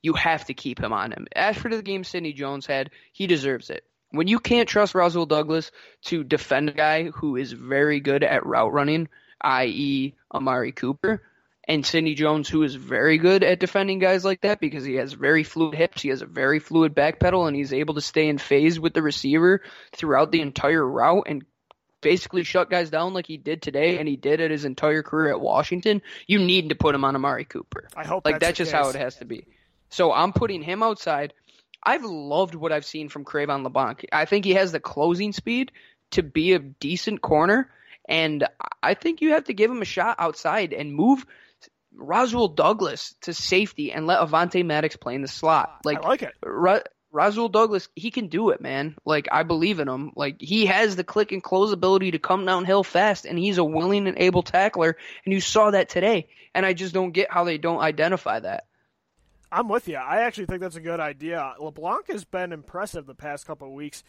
you 0.05 0.13
have 0.13 0.45
to 0.45 0.53
keep 0.53 0.79
him 0.79 0.93
on 0.93 1.11
him. 1.11 1.27
As 1.35 1.57
for 1.57 1.67
the 1.67 1.81
game 1.81 2.03
Sidney 2.03 2.31
Jones 2.31 2.67
had, 2.67 2.91
he 3.11 3.25
deserves 3.25 3.71
it. 3.71 3.83
When 4.11 4.27
you 4.27 4.39
can't 4.39 4.69
trust 4.69 4.93
Rasul 4.93 5.25
Douglas 5.25 5.71
to 6.05 6.23
defend 6.23 6.69
a 6.69 6.73
guy 6.73 7.05
who 7.05 7.35
is 7.35 7.51
very 7.51 7.99
good 7.99 8.23
at 8.23 8.45
route 8.45 8.71
running, 8.71 9.09
i.e., 9.41 10.13
Amari 10.31 10.71
Cooper, 10.71 11.23
and 11.67 11.83
Sidney 11.83 12.13
Jones, 12.13 12.47
who 12.47 12.61
is 12.61 12.75
very 12.75 13.17
good 13.17 13.43
at 13.43 13.59
defending 13.59 13.97
guys 13.97 14.23
like 14.23 14.41
that 14.41 14.59
because 14.59 14.85
he 14.85 14.93
has 14.95 15.13
very 15.13 15.43
fluid 15.43 15.73
hips, 15.73 16.03
he 16.03 16.09
has 16.09 16.21
a 16.21 16.27
very 16.27 16.59
fluid 16.59 16.93
back 16.93 17.19
pedal, 17.19 17.47
and 17.47 17.55
he's 17.55 17.73
able 17.73 17.95
to 17.95 18.01
stay 18.01 18.27
in 18.27 18.37
phase 18.37 18.79
with 18.79 18.93
the 18.93 19.01
receiver 19.01 19.63
throughout 19.91 20.31
the 20.31 20.41
entire 20.41 20.87
route 20.87 21.23
and 21.25 21.43
basically 22.01 22.43
shut 22.43 22.69
guys 22.69 22.91
down 22.91 23.15
like 23.15 23.25
he 23.25 23.37
did 23.37 23.63
today 23.63 23.97
and 23.97 24.07
he 24.07 24.15
did 24.15 24.39
at 24.39 24.51
his 24.51 24.65
entire 24.65 25.01
career 25.01 25.31
at 25.31 25.41
Washington, 25.41 26.03
you 26.27 26.37
need 26.37 26.69
to 26.69 26.75
put 26.75 26.93
him 26.93 27.03
on 27.03 27.15
Amari 27.15 27.45
Cooper. 27.45 27.87
I 27.95 28.05
hope 28.05 28.23
like 28.23 28.35
that's, 28.35 28.45
that's 28.45 28.57
just 28.59 28.71
case. 28.71 28.79
how 28.79 28.89
it 28.89 28.95
has 28.95 29.15
to 29.15 29.25
be. 29.25 29.47
So 29.95 30.11
I'm 30.11 30.33
putting 30.33 30.61
him 30.61 30.83
outside. 30.83 31.33
I've 31.81 32.03
loved 32.03 32.53
what 32.53 32.73
I've 32.73 32.85
seen 32.85 33.07
from 33.07 33.23
Cre'Von 33.23 33.63
LeBlanc. 33.63 34.05
I 34.11 34.25
think 34.25 34.43
he 34.43 34.55
has 34.55 34.73
the 34.73 34.79
closing 34.81 35.31
speed 35.31 35.71
to 36.11 36.21
be 36.21 36.51
a 36.51 36.59
decent 36.59 37.21
corner, 37.21 37.71
and 38.09 38.45
I 38.83 38.95
think 38.95 39.21
you 39.21 39.31
have 39.31 39.45
to 39.45 39.53
give 39.53 39.71
him 39.71 39.81
a 39.81 39.85
shot 39.85 40.17
outside 40.19 40.73
and 40.73 40.93
move 40.93 41.25
Rasul 41.95 42.49
Douglas 42.49 43.15
to 43.21 43.33
safety 43.33 43.93
and 43.93 44.05
let 44.05 44.19
Avonte 44.19 44.65
Maddox 44.65 44.97
play 44.97 45.15
in 45.15 45.21
the 45.21 45.29
slot. 45.29 45.79
Like, 45.85 46.03
I 46.03 46.07
like 46.09 46.23
it. 46.23 46.33
Rasul 47.11 47.47
Douglas, 47.47 47.87
he 47.95 48.11
can 48.11 48.27
do 48.27 48.49
it, 48.49 48.59
man. 48.59 48.97
Like 49.05 49.29
I 49.31 49.43
believe 49.43 49.79
in 49.79 49.87
him. 49.87 50.11
Like 50.17 50.41
he 50.41 50.65
has 50.65 50.97
the 50.97 51.05
click 51.05 51.31
and 51.31 51.41
close 51.41 51.71
ability 51.71 52.11
to 52.11 52.19
come 52.19 52.45
downhill 52.45 52.83
fast, 52.83 53.23
and 53.23 53.39
he's 53.39 53.57
a 53.57 53.63
willing 53.63 54.07
and 54.07 54.17
able 54.17 54.43
tackler. 54.43 54.97
And 55.23 55.33
you 55.33 55.39
saw 55.39 55.71
that 55.71 55.87
today. 55.87 56.27
And 56.53 56.65
I 56.65 56.73
just 56.73 56.93
don't 56.93 57.11
get 57.11 57.31
how 57.31 57.45
they 57.45 57.57
don't 57.57 57.79
identify 57.79 58.41
that. 58.41 58.65
I'm 59.55 59.69
with 59.69 59.87
you. 59.87 59.95
I 59.95 60.23
actually 60.23 60.47
think 60.47 60.59
that's 60.59 60.75
a 60.75 60.81
good 60.81 60.99
idea. 60.99 61.53
LeBlanc 61.61 62.09
has 62.09 62.25
been 62.25 62.51
impressive 62.51 63.05
the 63.05 63.15
past 63.15 63.47
couple 63.47 63.69
of 63.69 63.73
weeks. 63.73 64.03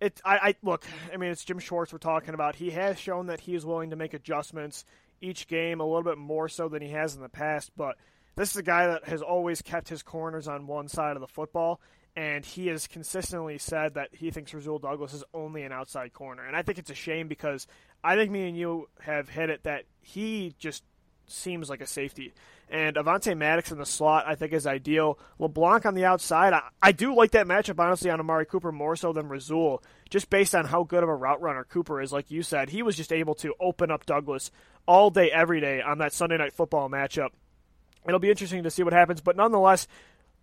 It, 0.00 0.20
I, 0.24 0.36
I 0.36 0.54
look. 0.62 0.86
I 1.12 1.16
mean, 1.16 1.32
it's 1.32 1.44
Jim 1.44 1.58
Schwartz 1.58 1.92
we're 1.92 1.98
talking 1.98 2.34
about. 2.34 2.54
He 2.54 2.70
has 2.70 2.96
shown 2.96 3.26
that 3.26 3.40
he 3.40 3.56
is 3.56 3.66
willing 3.66 3.90
to 3.90 3.96
make 3.96 4.14
adjustments 4.14 4.84
each 5.20 5.48
game, 5.48 5.80
a 5.80 5.84
little 5.84 6.04
bit 6.04 6.18
more 6.18 6.48
so 6.48 6.68
than 6.68 6.82
he 6.82 6.90
has 6.90 7.16
in 7.16 7.20
the 7.20 7.28
past. 7.28 7.72
But 7.76 7.96
this 8.36 8.52
is 8.52 8.58
a 8.58 8.62
guy 8.62 8.86
that 8.86 9.06
has 9.06 9.22
always 9.22 9.60
kept 9.60 9.88
his 9.88 10.04
corners 10.04 10.46
on 10.46 10.68
one 10.68 10.86
side 10.86 11.16
of 11.16 11.20
the 11.20 11.26
football, 11.26 11.80
and 12.14 12.44
he 12.44 12.68
has 12.68 12.86
consistently 12.86 13.58
said 13.58 13.94
that 13.94 14.10
he 14.12 14.30
thinks 14.30 14.54
Rasul 14.54 14.78
Douglas 14.78 15.14
is 15.14 15.24
only 15.34 15.64
an 15.64 15.72
outside 15.72 16.12
corner. 16.12 16.44
And 16.46 16.54
I 16.54 16.62
think 16.62 16.78
it's 16.78 16.90
a 16.90 16.94
shame 16.94 17.26
because 17.26 17.66
I 18.04 18.14
think 18.14 18.30
me 18.30 18.46
and 18.46 18.56
you 18.56 18.88
have 19.00 19.28
hit 19.28 19.50
it 19.50 19.64
that 19.64 19.82
he 20.00 20.54
just 20.60 20.84
seems 21.26 21.68
like 21.68 21.80
a 21.80 21.88
safety. 21.88 22.34
And 22.68 22.96
Avonte 22.96 23.36
Maddox 23.36 23.70
in 23.70 23.78
the 23.78 23.86
slot, 23.86 24.24
I 24.26 24.34
think, 24.34 24.52
is 24.52 24.66
ideal. 24.66 25.20
LeBlanc 25.38 25.86
on 25.86 25.94
the 25.94 26.04
outside, 26.04 26.52
I, 26.52 26.62
I 26.82 26.90
do 26.90 27.14
like 27.14 27.30
that 27.30 27.46
matchup, 27.46 27.78
honestly, 27.78 28.10
on 28.10 28.18
Amari 28.18 28.44
Cooper 28.44 28.72
more 28.72 28.96
so 28.96 29.12
than 29.12 29.28
Rasul, 29.28 29.84
just 30.10 30.30
based 30.30 30.54
on 30.54 30.64
how 30.64 30.82
good 30.82 31.04
of 31.04 31.08
a 31.08 31.14
route 31.14 31.40
runner 31.40 31.64
Cooper 31.64 32.00
is. 32.00 32.12
Like 32.12 32.30
you 32.30 32.42
said, 32.42 32.70
he 32.70 32.82
was 32.82 32.96
just 32.96 33.12
able 33.12 33.36
to 33.36 33.54
open 33.60 33.92
up 33.92 34.04
Douglas 34.04 34.50
all 34.84 35.10
day, 35.10 35.30
every 35.30 35.60
day 35.60 35.80
on 35.80 35.98
that 35.98 36.12
Sunday 36.12 36.38
night 36.38 36.52
football 36.52 36.88
matchup. 36.88 37.30
It'll 38.06 38.18
be 38.18 38.30
interesting 38.30 38.64
to 38.64 38.70
see 38.70 38.82
what 38.82 38.92
happens, 38.92 39.20
but 39.20 39.36
nonetheless, 39.36 39.86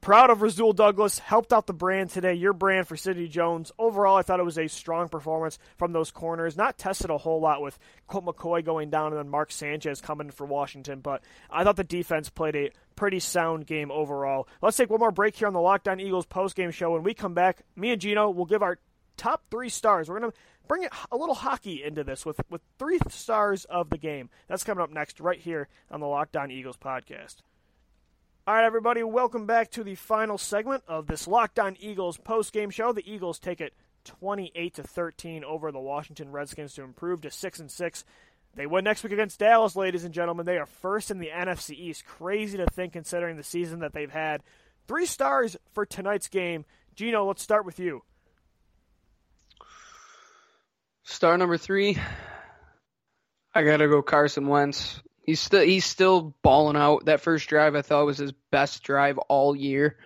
Proud 0.04 0.30
of 0.30 0.42
Rasul 0.42 0.74
Douglas, 0.74 1.18
helped 1.20 1.54
out 1.54 1.66
the 1.66 1.72
brand 1.72 2.10
today, 2.10 2.34
your 2.34 2.52
brand 2.52 2.89
for 2.89 2.98
Sidney 2.98 3.30
Jones. 3.30 3.72
Overall, 3.80 4.18
I 4.18 4.22
thought 4.22 4.42
it 4.42 4.44
was 4.44 4.58
a 4.58 4.68
strong 4.68 5.08
performance 5.08 5.58
from 5.78 5.94
those 5.94 6.12
corners. 6.12 6.58
Not 6.58 6.78
tested 6.78 7.10
a 7.10 7.18
whole 7.18 7.39
lot 7.39 7.62
with 7.62 7.80
Colt 8.06 8.26
McCoy 8.26 8.66
going 8.66 8.89
down 8.89 9.13
and 9.13 9.18
then 9.18 9.30
Mark 9.30 9.50
Sanchez 9.50 10.02
coming 10.02 10.30
for 10.30 10.46
Washington, 10.46 11.00
but 11.00 11.24
I 11.50 11.63
thought 11.63 11.78
the 11.78 11.86
defense 11.86 12.30
played 12.30 12.58
a 12.58 12.72
pretty 12.98 13.22
sound 13.22 13.66
game 13.66 13.92
overall. 13.92 14.50
Let's 14.62 14.76
take 14.76 14.89
one 14.89 15.00
more 15.00 15.10
break 15.10 15.38
here 15.38 15.48
on 15.48 15.54
the 15.54 15.62
Locked 15.62 15.88
On 15.88 16.02
Eagles 16.02 16.26
post-game 16.26 16.72
show. 16.72 16.92
When 16.92 17.04
we 17.04 17.13
come 17.13 17.34
back, 17.34 17.62
me 17.78 17.92
and 17.92 18.02
Gino 18.02 18.30
will 18.30 18.44
give 18.44 18.62
our 18.62 18.80
top 19.16 19.46
three 19.50 19.70
stars. 19.70 20.10
We're 20.10 20.20
going 20.20 20.34
to 20.34 20.38
bring 20.68 20.86
a 21.13 21.16
little 21.16 21.34
hockey 21.34 21.82
into 21.82 22.04
this 22.04 22.26
with, 22.26 22.42
with 22.50 22.62
three 22.78 23.00
stars 23.08 23.63
of 23.63 23.89
the 23.89 23.98
game. 23.98 24.30
That's 24.50 24.66
coming 24.66 24.84
up 24.84 24.92
next 24.92 25.22
right 25.22 25.39
here 25.39 25.70
on 25.89 26.02
the 26.02 26.08
Locked 26.08 26.36
On 26.36 26.52
Eagles 26.52 26.76
podcast. 26.76 27.38
All 28.45 28.53
right, 28.53 28.65
everybody, 28.65 29.03
welcome 29.03 29.45
back 29.45 29.71
to 29.71 29.86
the 29.86 29.95
final 29.95 30.38
segment 30.38 30.84
of 30.86 31.08
this 31.08 31.29
Locked 31.29 31.60
On 31.60 31.77
Eagles 31.79 32.17
post-game 32.17 32.71
show. 32.71 32.91
The 32.91 33.10
Eagles 33.10 33.39
take 33.39 33.62
it 33.62 33.73
28 34.03 34.73
to 34.73 34.84
13 34.84 35.45
over 35.45 35.71
the 35.71 35.79
Washington 35.79 36.29
Redskins 36.29 36.73
to 36.73 36.84
improve 36.84 37.21
to 37.21 37.32
6 37.32 37.60
and 37.62 37.71
6. 37.71 38.03
They 38.53 38.65
win 38.67 38.84
next 38.84 39.01
week 39.01 39.13
against 39.13 39.39
Dallas, 39.39 39.77
ladies 39.77 40.03
and 40.03 40.13
gentlemen. 40.13 40.45
They 40.45 40.58
are 40.58 40.65
first 40.65 41.10
in 41.10 41.19
the 41.19 41.29
NFC 41.29 41.73
East. 41.73 42.03
Crazy 42.03 42.58
to 42.58 42.65
think 42.65 42.91
considering 42.91 43.38
the 43.38 43.43
season 43.43 43.79
that 43.79 43.93
they've 43.93 44.12
had. 44.12 44.43
3 44.89 45.06
stars 45.06 45.56
for 45.71 45.86
tonight's 45.86 46.27
game. 46.27 46.65
Gino, 46.97 47.25
let's 47.25 47.43
start 47.43 47.65
with 47.65 47.79
you. 47.79 48.03
Star 51.03 51.38
number 51.38 51.56
3 51.56 51.97
I 53.56 53.63
gotta 53.63 53.88
go 53.88 54.01
Carson 54.01 54.47
Wentz. 54.47 55.01
He's 55.23 55.39
still 55.39 55.62
he's 55.62 55.86
still 55.86 56.36
balling 56.41 56.75
out. 56.75 57.05
That 57.05 57.21
first 57.21 57.47
drive 57.47 57.75
I 57.75 57.81
thought 57.81 58.05
was 58.05 58.17
his 58.17 58.33
best 58.51 58.83
drive 58.83 59.17
all 59.17 59.55
year. 59.55 59.97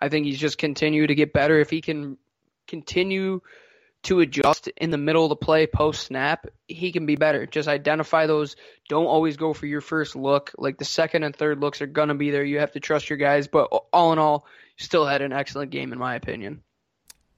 I 0.00 0.08
think 0.08 0.26
he's 0.26 0.38
just 0.38 0.58
continue 0.58 1.06
to 1.06 1.14
get 1.14 1.32
better. 1.32 1.60
If 1.60 1.70
he 1.70 1.80
can 1.80 2.16
continue 2.66 3.40
to 4.04 4.20
adjust 4.20 4.68
in 4.68 4.90
the 4.90 4.98
middle 4.98 5.24
of 5.24 5.30
the 5.30 5.36
play 5.36 5.66
post 5.66 6.06
snap, 6.06 6.46
he 6.66 6.92
can 6.92 7.06
be 7.06 7.16
better. 7.16 7.46
Just 7.46 7.68
identify 7.68 8.26
those. 8.26 8.56
Don't 8.88 9.06
always 9.06 9.36
go 9.36 9.52
for 9.52 9.66
your 9.66 9.80
first 9.80 10.16
look. 10.16 10.52
Like 10.56 10.78
the 10.78 10.84
second 10.84 11.24
and 11.24 11.36
third 11.36 11.60
looks 11.60 11.82
are 11.82 11.86
gonna 11.86 12.14
be 12.14 12.30
there. 12.30 12.44
You 12.44 12.60
have 12.60 12.72
to 12.72 12.80
trust 12.80 13.10
your 13.10 13.18
guys. 13.18 13.48
But 13.48 13.64
all 13.92 14.12
in 14.12 14.18
all, 14.18 14.46
still 14.78 15.06
had 15.06 15.20
an 15.20 15.32
excellent 15.32 15.70
game 15.70 15.92
in 15.92 15.98
my 15.98 16.14
opinion. 16.14 16.62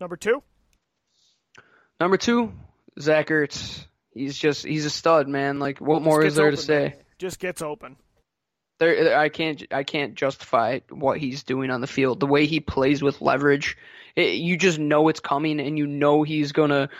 Number 0.01 0.17
two. 0.17 0.43
Number 1.99 2.19
two, 2.19 2.53
Zach 3.01 3.29
Ertz. 3.29 3.85
He's 4.13 4.37
just 4.37 4.65
he's 4.65 4.85
a 4.85 4.91
stud, 4.91 5.29
man. 5.29 5.59
Like 5.59 5.81
what 5.81 6.03
more 6.03 6.25
is 6.25 6.37
there 6.37 6.47
open, 6.47 6.57
to 6.57 6.63
say? 6.63 6.83
Man. 6.89 7.06
Just 7.19 7.39
gets 7.39 7.63
open. 7.63 7.97
There, 8.79 9.19
I 9.19 9.31
can't 9.31 9.63
I 9.71 9.85
can't 9.85 10.15
justify 10.15 10.81
what 10.91 11.19
he's 11.19 11.45
doing 11.45 11.71
on 11.71 11.81
the 11.81 11.87
field. 11.87 12.21
The 12.21 12.27
way 12.27 12.47
he 12.47 12.61
plays 12.61 13.03
with 13.03 13.23
leverage, 13.23 13.79
it, 14.15 14.35
you 14.35 14.59
just 14.59 14.79
know 14.79 15.09
it's 15.09 15.21
coming, 15.21 15.61
and 15.61 15.79
you 15.79 15.87
know 15.87 16.23
he's 16.23 16.53
gonna 16.53 16.91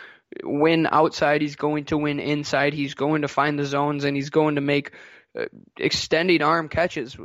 win 0.43 0.87
outside. 0.89 1.41
He's 1.41 1.55
going 1.55 1.85
to 1.85 1.97
win 1.97 2.19
inside. 2.19 2.73
He's 2.73 2.95
going 2.95 3.21
to 3.21 3.27
find 3.27 3.59
the 3.59 3.65
zones, 3.65 4.05
and 4.05 4.15
he's 4.15 4.31
going 4.31 4.55
to 4.55 4.61
make 4.61 4.91
uh, 5.37 5.45
extending 5.77 6.41
arm 6.41 6.67
catches 6.67 7.15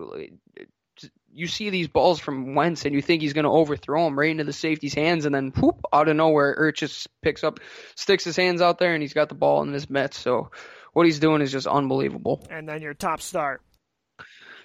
you 1.33 1.46
see 1.46 1.70
these 1.70 1.88
balls 1.88 2.20
from 2.20 2.55
Wentz 2.55 2.85
and 2.85 2.94
you 2.94 3.00
think 3.00 3.22
he's 3.22 3.33
going 3.33 3.44
to 3.44 3.50
overthrow 3.50 4.07
him 4.07 4.18
right 4.18 4.31
into 4.31 4.44
the 4.44 4.52
safety's 4.52 4.94
hands, 4.94 5.24
and 5.24 5.35
then 5.35 5.50
poop 5.50 5.81
out 5.92 6.09
of 6.09 6.16
nowhere, 6.16 6.57
Ertz 6.61 6.76
just 6.76 7.09
picks 7.22 7.42
up, 7.42 7.61
sticks 7.94 8.24
his 8.24 8.37
hands 8.37 8.61
out 8.61 8.78
there, 8.78 8.94
and 8.94 9.02
he's 9.02 9.14
got 9.14 9.28
the 9.28 9.35
ball 9.35 9.62
in 9.62 9.72
his 9.72 9.88
mitts. 9.88 10.18
So 10.18 10.50
what 10.92 11.07
he's 11.07 11.18
doing 11.20 11.42
is 11.42 11.52
just 11.52 11.66
unbelievable. 11.66 12.46
And 12.50 12.68
then 12.68 12.83
your 12.83 12.94
top 12.94 13.20
star. 13.20 13.61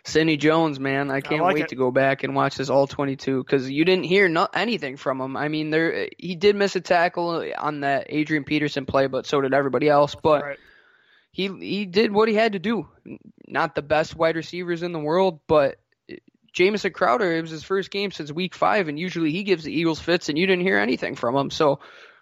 Sidney 0.04 0.38
Jones, 0.38 0.80
man, 0.80 1.12
I 1.12 1.20
can't 1.20 1.42
I 1.42 1.46
like 1.46 1.56
wait 1.56 1.64
it. 1.66 1.70
to 1.70 1.76
go 1.76 1.92
back 1.92 2.24
and 2.24 2.34
watch 2.34 2.56
this 2.56 2.70
all 2.70 2.88
22 2.88 3.44
because 3.44 3.70
you 3.70 3.84
didn't 3.84 4.06
hear 4.06 4.30
no, 4.30 4.48
anything 4.54 4.96
from 4.96 5.20
him. 5.20 5.36
I 5.36 5.50
mean, 5.50 5.70
there 5.70 6.08
he 6.18 6.36
did 6.36 6.56
miss 6.56 6.76
a 6.78 6.82
tackle 6.82 7.46
on 7.58 7.82
that 7.82 8.08
Adrian 8.10 8.46
Peterson 8.46 8.86
play, 8.86 9.08
but 9.08 9.26
so 9.26 9.42
did 9.42 9.54
everybody 9.54 9.90
else. 9.90 10.16
But 10.16 10.44
Right. 10.44 10.60
he 11.32 11.48
he 11.48 11.86
did 11.86 12.14
what 12.14 12.30
he 12.30 12.36
had 12.36 12.54
to 12.54 12.60
do. 12.60 12.88
Not 13.48 13.76
the 13.76 13.82
best 13.82 14.16
wide 14.16 14.38
receivers 14.38 14.82
in 14.82 14.94
the 14.94 15.00
world, 15.00 15.42
but 15.46 15.76
Jamison 16.54 16.94
Crowder, 16.94 17.34
it 17.36 17.42
was 17.42 17.52
his 17.52 17.64
first 17.64 17.92
game 17.92 18.12
since 18.12 18.32
week 18.32 18.56
five, 18.56 18.88
and 18.88 18.98
usually 18.98 19.32
he 19.32 19.44
gives 19.44 19.66
the 19.66 19.74
Eagles 19.74 20.00
fits, 20.00 20.30
and 20.30 20.38
you 20.38 20.48
didn't 20.48 20.64
hear 20.64 20.78
anything 20.80 21.16
from 21.16 21.36
him. 21.36 21.50
So 21.50 21.82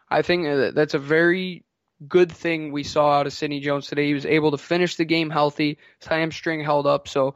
I 0.10 0.24
think 0.24 0.74
that's 0.74 0.96
a 0.96 1.00
very 1.00 1.64
good 2.08 2.32
thing 2.32 2.72
we 2.72 2.84
saw 2.84 3.12
out 3.20 3.28
of 3.28 3.34
Sidney 3.34 3.60
Jones 3.60 3.88
today. 3.88 4.08
He 4.08 4.14
was 4.14 4.26
able 4.26 4.52
to 4.52 4.58
finish 4.58 4.96
the 4.96 5.06
game 5.06 5.30
healthy, 5.30 5.78
his 6.00 6.08
hamstring 6.08 6.64
held 6.64 6.88
up. 6.88 7.08
So 7.08 7.36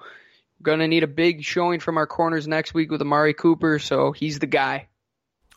going 0.61 0.79
to 0.79 0.87
need 0.87 1.03
a 1.03 1.07
big 1.07 1.43
showing 1.43 1.79
from 1.79 1.97
our 1.97 2.07
corners 2.07 2.47
next 2.47 2.73
week 2.73 2.91
with 2.91 3.01
Amari 3.01 3.33
Cooper. 3.33 3.79
So 3.79 4.11
he's 4.11 4.39
the 4.39 4.47
guy. 4.47 4.87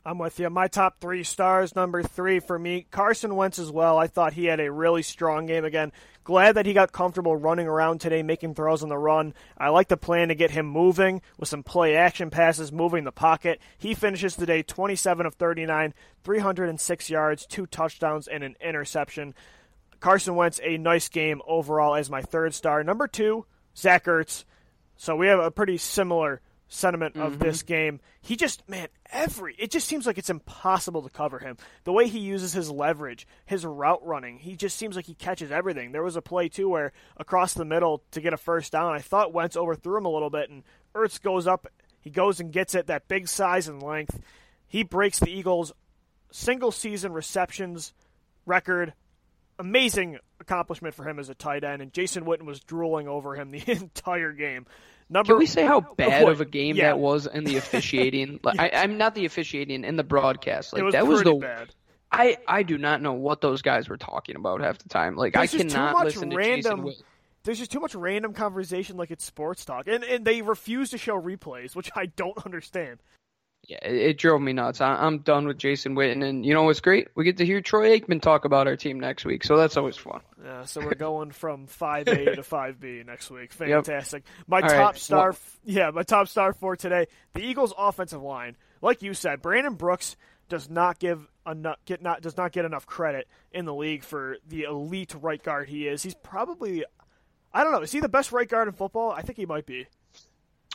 I'm 0.04 0.18
with 0.18 0.40
you. 0.40 0.50
My 0.50 0.68
top 0.68 1.00
three 1.00 1.22
stars. 1.22 1.76
Number 1.76 2.02
three 2.02 2.40
for 2.40 2.58
me, 2.58 2.86
Carson 2.90 3.36
Wentz 3.36 3.58
as 3.58 3.70
well. 3.70 3.98
I 3.98 4.08
thought 4.08 4.32
he 4.32 4.46
had 4.46 4.58
a 4.58 4.72
really 4.72 5.02
strong 5.02 5.46
game 5.46 5.64
again. 5.64 5.92
Glad 6.24 6.54
that 6.54 6.66
he 6.66 6.72
got 6.72 6.92
comfortable 6.92 7.34
running 7.34 7.66
around 7.66 8.00
today, 8.00 8.22
making 8.22 8.54
throws 8.54 8.82
on 8.82 8.88
the 8.88 8.96
run. 8.96 9.34
I 9.58 9.70
like 9.70 9.88
the 9.88 9.96
plan 9.96 10.28
to 10.28 10.36
get 10.36 10.52
him 10.52 10.66
moving 10.66 11.20
with 11.36 11.48
some 11.48 11.64
play 11.64 11.96
action 11.96 12.30
passes, 12.30 12.70
moving 12.70 13.02
the 13.02 13.10
pocket. 13.10 13.60
He 13.76 13.94
finishes 13.94 14.36
today 14.36 14.62
27 14.62 15.26
of 15.26 15.34
39, 15.34 15.94
306 16.22 17.10
yards, 17.10 17.44
two 17.46 17.66
touchdowns, 17.66 18.28
and 18.28 18.44
an 18.44 18.54
interception. 18.60 19.34
Carson 19.98 20.36
Wentz, 20.36 20.60
a 20.62 20.78
nice 20.78 21.08
game 21.08 21.42
overall 21.46 21.96
as 21.96 22.08
my 22.08 22.22
third 22.22 22.54
star. 22.54 22.84
Number 22.84 23.08
two, 23.08 23.46
Zach 23.76 24.04
Ertz. 24.04 24.44
So 24.96 25.16
we 25.16 25.26
have 25.26 25.40
a 25.40 25.50
pretty 25.50 25.76
similar 25.76 26.40
sentiment 26.72 27.16
of 27.16 27.38
this 27.38 27.58
mm-hmm. 27.58 27.66
game. 27.66 28.00
He 28.20 28.36
just, 28.36 28.68
man, 28.68 28.88
every 29.10 29.54
it 29.58 29.70
just 29.70 29.86
seems 29.86 30.06
like 30.06 30.18
it's 30.18 30.30
impossible 30.30 31.02
to 31.02 31.10
cover 31.10 31.38
him. 31.38 31.56
The 31.84 31.92
way 31.92 32.08
he 32.08 32.18
uses 32.18 32.52
his 32.52 32.70
leverage, 32.70 33.26
his 33.44 33.64
route 33.64 34.04
running, 34.04 34.38
he 34.38 34.56
just 34.56 34.76
seems 34.76 34.96
like 34.96 35.06
he 35.06 35.14
catches 35.14 35.52
everything. 35.52 35.92
There 35.92 36.02
was 36.02 36.16
a 36.16 36.22
play 36.22 36.48
too 36.48 36.68
where 36.68 36.92
across 37.16 37.54
the 37.54 37.64
middle 37.64 38.02
to 38.12 38.20
get 38.20 38.32
a 38.32 38.38
first 38.38 38.72
down, 38.72 38.94
I 38.94 39.00
thought 39.00 39.32
Wentz 39.32 39.56
overthrew 39.56 39.98
him 39.98 40.06
a 40.06 40.10
little 40.10 40.30
bit, 40.30 40.50
and 40.50 40.62
Ertz 40.94 41.20
goes 41.20 41.46
up, 41.46 41.66
he 42.00 42.10
goes 42.10 42.40
and 42.40 42.52
gets 42.52 42.74
it. 42.74 42.86
That 42.86 43.08
big 43.08 43.28
size 43.28 43.68
and 43.68 43.82
length, 43.82 44.18
he 44.66 44.82
breaks 44.82 45.18
the 45.18 45.30
Eagles' 45.30 45.72
single 46.30 46.72
season 46.72 47.12
receptions 47.12 47.92
record 48.46 48.94
amazing 49.58 50.18
accomplishment 50.40 50.94
for 50.94 51.08
him 51.08 51.18
as 51.18 51.28
a 51.28 51.34
tight 51.34 51.64
end, 51.64 51.82
and 51.82 51.92
Jason 51.92 52.24
Witten 52.24 52.44
was 52.44 52.60
drooling 52.60 53.06
over 53.08 53.34
him 53.34 53.50
the 53.50 53.62
entire 53.70 54.32
game. 54.32 54.66
Number, 55.12 55.34
Can 55.34 55.38
we 55.38 55.46
say 55.46 55.64
how 55.66 55.80
bad 55.80 56.26
of 56.26 56.40
a 56.40 56.44
game 56.46 56.76
Yeah. 56.76 56.86
that 56.86 56.98
was 56.98 57.26
in 57.26 57.44
the 57.44 57.56
officiating? 57.62 58.40
Like, 58.42 58.58
I, 58.58 58.70
I'm 58.74 58.96
not 58.96 59.14
the 59.14 59.26
officiating 59.26 59.84
in 59.84 59.96
the 59.96 60.02
broadcast. 60.04 60.72
Like 60.72 60.82
was 60.82 60.92
that 60.94 61.06
was 61.06 61.22
the 61.22 61.34
bad. 61.34 61.68
I 62.10 62.38
I 62.48 62.62
do 62.62 62.78
not 62.78 63.02
know 63.02 63.12
what 63.12 63.40
those 63.40 63.62
guys 63.62 63.88
were 63.88 63.96
talking 63.98 64.36
about 64.36 64.60
half 64.62 64.78
the 64.78 64.88
time. 64.88 65.16
Like 65.16 65.34
There's 65.34 65.54
I 65.54 65.58
cannot 65.58 66.04
listen 66.04 66.30
to 66.30 66.36
random- 66.36 66.84
Jason. 66.86 67.02
Witten. 67.02 67.06
There's 67.44 67.58
just 67.58 67.72
too 67.72 67.80
much 67.80 67.94
random 67.94 68.34
conversation 68.34 68.96
like 68.96 69.10
it's 69.10 69.24
sports 69.24 69.64
talk, 69.64 69.86
and 69.88 70.02
and 70.04 70.24
they 70.24 70.42
refuse 70.42 70.90
to 70.90 70.98
show 70.98 71.20
replays, 71.20 71.74
which 71.76 71.90
I 71.96 72.06
don't 72.06 72.38
understand. 72.46 73.00
Yeah, 73.68 73.78
it, 73.82 73.94
it 73.94 74.18
drove 74.18 74.40
me 74.42 74.52
nuts. 74.52 74.80
I, 74.80 74.94
I'm 74.94 75.18
done 75.18 75.46
with 75.46 75.56
Jason 75.58 75.94
Witten, 75.94 76.24
and 76.28 76.44
you 76.44 76.52
know 76.52 76.64
what's 76.64 76.80
great? 76.80 77.08
We 77.14 77.24
get 77.24 77.36
to 77.36 77.46
hear 77.46 77.60
Troy 77.60 77.96
Aikman 77.98 78.20
talk 78.20 78.44
about 78.44 78.66
our 78.66 78.76
team 78.76 78.98
next 78.98 79.24
week, 79.24 79.44
so 79.44 79.56
that's 79.56 79.76
always 79.76 79.96
fun. 79.96 80.20
Yeah, 80.44 80.64
so 80.64 80.80
we're 80.80 80.94
going 80.94 81.30
from 81.30 81.66
five 81.68 82.08
A 82.08 82.34
to 82.36 82.42
five 82.42 82.80
B 82.80 83.02
next 83.06 83.30
week. 83.30 83.52
Fantastic. 83.52 84.24
My 84.48 84.60
All 84.62 84.68
top 84.68 84.78
right. 84.94 84.96
star, 84.96 85.30
Well- 85.30 85.38
yeah, 85.64 85.90
my 85.90 86.02
top 86.02 86.26
star 86.28 86.52
for 86.52 86.74
today, 86.76 87.06
the 87.34 87.42
Eagles' 87.42 87.72
offensive 87.78 88.20
line. 88.22 88.56
Like 88.80 89.00
you 89.02 89.14
said, 89.14 89.40
Brandon 89.42 89.74
Brooks 89.74 90.16
does 90.48 90.68
not 90.68 90.98
give 90.98 91.28
enough 91.46 91.76
get 91.86 92.02
not 92.02 92.20
does 92.20 92.36
not 92.36 92.52
get 92.52 92.64
enough 92.64 92.84
credit 92.84 93.26
in 93.52 93.64
the 93.64 93.74
league 93.74 94.02
for 94.04 94.36
the 94.48 94.64
elite 94.64 95.14
right 95.20 95.42
guard 95.42 95.68
he 95.68 95.86
is. 95.86 96.02
He's 96.02 96.14
probably, 96.16 96.84
I 97.54 97.62
don't 97.62 97.72
know, 97.72 97.82
is 97.82 97.92
he 97.92 98.00
the 98.00 98.08
best 98.08 98.32
right 98.32 98.48
guard 98.48 98.66
in 98.66 98.74
football? 98.74 99.12
I 99.12 99.22
think 99.22 99.38
he 99.38 99.46
might 99.46 99.66
be. 99.66 99.86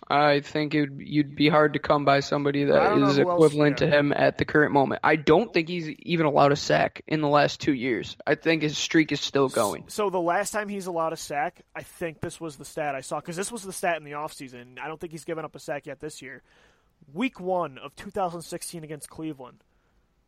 I 0.08 0.42
think 0.42 0.76
it 0.76 0.82
would, 0.82 1.02
you'd 1.04 1.36
be 1.36 1.50
hard 1.50 1.74
to 1.74 1.80
come 1.80 2.06
by 2.06 2.20
somebody 2.20 2.66
that 2.66 2.98
is 3.00 3.18
equivalent 3.18 3.80
to 3.80 3.88
him 3.88 4.14
at 4.14 4.38
the 4.38 4.46
current 4.46 4.72
moment. 4.72 5.02
I 5.04 5.16
don't 5.16 5.52
think 5.52 5.68
he's 5.68 5.90
even 5.90 6.26
allowed 6.26 6.52
a 6.52 6.56
sack 6.56 7.02
in 7.08 7.22
the 7.22 7.28
last 7.28 7.60
two 7.60 7.74
years. 7.74 8.16
I 8.26 8.36
think 8.36 8.62
his 8.62 8.78
streak 8.78 9.12
is 9.12 9.20
still 9.20 9.50
going. 9.50 9.86
So 9.88 10.10
the 10.10 10.22
last 10.22 10.52
time 10.52 10.70
he's 10.70 10.86
allowed 10.86 11.14
a 11.14 11.18
sack, 11.18 11.62
I 11.76 11.82
think 11.82 12.22
this 12.22 12.40
was 12.40 12.58
the 12.58 12.66
stat 12.66 12.96
I 12.96 13.02
saw 13.02 13.20
because 13.20 13.36
this 13.36 13.52
was 13.52 13.64
the 13.64 13.74
stat 13.74 13.98
in 13.98 14.04
the 14.04 14.12
offseason. 14.12 14.80
I 14.80 14.88
don't 14.88 15.00
think 15.00 15.12
he's 15.12 15.26
given 15.26 15.44
up 15.44 15.56
a 15.56 15.60
sack 15.60 15.88
yet 15.88 16.00
this 16.00 16.22
year. 16.22 16.44
Week 17.14 17.40
one 17.40 17.78
of 17.78 17.96
2016 17.96 18.84
against 18.84 19.10
Cleveland. 19.10 19.64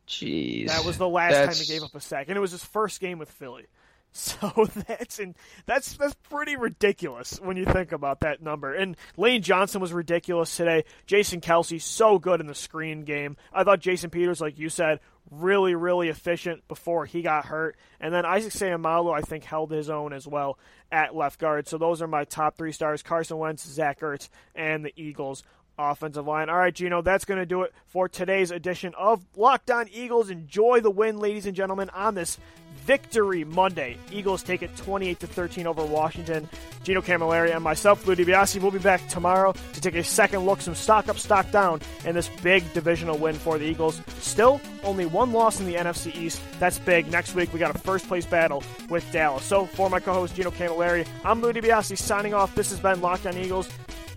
Jeez, 0.08 0.66
That 0.66 0.84
was 0.84 0.98
the 0.98 1.08
last 1.08 1.32
time 1.36 1.54
he 1.54 1.72
gave 1.72 1.84
up 1.84 1.94
a 1.94 2.00
sack, 2.00 2.26
and 2.28 2.36
it 2.36 2.40
was 2.40 2.50
his 2.50 2.64
first 2.64 3.00
game 3.00 3.18
with 3.18 3.30
Philly. 3.30 3.66
So 4.20 4.66
that's 4.88 5.20
in, 5.20 5.36
that's 5.66 5.96
that's 5.96 6.14
pretty 6.28 6.56
ridiculous 6.56 7.40
when 7.40 7.56
you 7.56 7.64
think 7.64 7.92
about 7.92 8.20
that 8.20 8.42
number. 8.42 8.74
And 8.74 8.96
Lane 9.16 9.40
Johnson 9.40 9.80
was 9.80 9.92
ridiculous 9.92 10.56
today. 10.56 10.84
Jason 11.06 11.40
Kelce 11.40 11.80
so 11.80 12.18
good 12.18 12.40
in 12.40 12.48
the 12.48 12.54
screen 12.54 13.04
game. 13.04 13.36
I 13.52 13.62
thought 13.62 13.78
Jason 13.78 14.10
Peters, 14.10 14.40
like 14.40 14.58
you 14.58 14.68
said, 14.68 14.98
really 15.30 15.76
really 15.76 16.08
efficient 16.08 16.66
before 16.66 17.06
he 17.06 17.22
got 17.22 17.46
hurt. 17.46 17.76
And 18.00 18.12
then 18.12 18.26
Isaac 18.26 18.52
Seumalo, 18.52 19.16
I 19.16 19.20
think, 19.20 19.44
held 19.44 19.70
his 19.70 19.88
own 19.88 20.12
as 20.12 20.26
well 20.26 20.58
at 20.90 21.14
left 21.14 21.38
guard. 21.38 21.68
So 21.68 21.78
those 21.78 22.02
are 22.02 22.08
my 22.08 22.24
top 22.24 22.56
three 22.56 22.72
stars: 22.72 23.04
Carson 23.04 23.38
Wentz, 23.38 23.64
Zach 23.64 24.00
Ertz, 24.00 24.28
and 24.56 24.84
the 24.84 24.92
Eagles 24.96 25.44
offensive 25.78 26.26
line. 26.26 26.48
All 26.48 26.58
right, 26.58 26.74
Gino, 26.74 27.00
that's 27.00 27.24
going 27.24 27.40
to 27.40 27.46
do 27.46 27.62
it 27.62 27.72
for 27.86 28.08
today's 28.08 28.50
edition 28.50 28.92
of 28.98 29.24
Locked 29.36 29.70
On 29.70 29.88
Eagles. 29.88 30.30
Enjoy 30.30 30.80
the 30.80 30.90
win, 30.90 31.18
ladies 31.18 31.46
and 31.46 31.56
gentlemen, 31.56 31.90
on 31.90 32.14
this 32.14 32.38
Victory 32.84 33.44
Monday. 33.44 33.96
Eagles 34.10 34.42
take 34.42 34.62
it 34.62 34.74
28 34.76 35.20
to 35.20 35.26
13 35.26 35.66
over 35.66 35.84
Washington. 35.84 36.48
Gino 36.82 37.02
Camilleri 37.02 37.54
and 37.54 37.62
myself, 37.62 38.06
Lou 38.06 38.16
DiBiase, 38.16 38.60
will 38.60 38.70
be 38.70 38.78
back 38.78 39.06
tomorrow 39.08 39.52
to 39.72 39.80
take 39.80 39.94
a 39.94 40.02
second 40.02 40.40
look, 40.40 40.60
some 40.60 40.74
stock 40.74 41.08
up, 41.08 41.18
stock 41.18 41.50
down, 41.50 41.80
in 42.04 42.14
this 42.14 42.28
big 42.42 42.72
divisional 42.72 43.18
win 43.18 43.34
for 43.34 43.58
the 43.58 43.64
Eagles. 43.66 44.00
Still, 44.18 44.60
only 44.82 45.06
one 45.06 45.32
loss 45.32 45.60
in 45.60 45.66
the 45.66 45.74
NFC 45.74 46.14
East. 46.16 46.40
That's 46.58 46.78
big. 46.78 47.10
Next 47.10 47.34
week, 47.34 47.52
we 47.52 47.58
got 47.58 47.74
a 47.74 47.78
first 47.78 48.08
place 48.08 48.24
battle 48.24 48.62
with 48.88 49.10
Dallas. 49.12 49.44
So, 49.44 49.66
for 49.66 49.90
my 49.90 50.00
co 50.00 50.12
host, 50.12 50.34
Gino 50.34 50.50
Camilleri, 50.50 51.06
I'm 51.24 51.42
Lou 51.42 51.52
DiBiase 51.52 51.98
signing 51.98 52.34
off. 52.34 52.54
This 52.54 52.70
has 52.70 52.80
been 52.80 53.00
Locked 53.00 53.26
On 53.26 53.36
Eagles. 53.36 53.68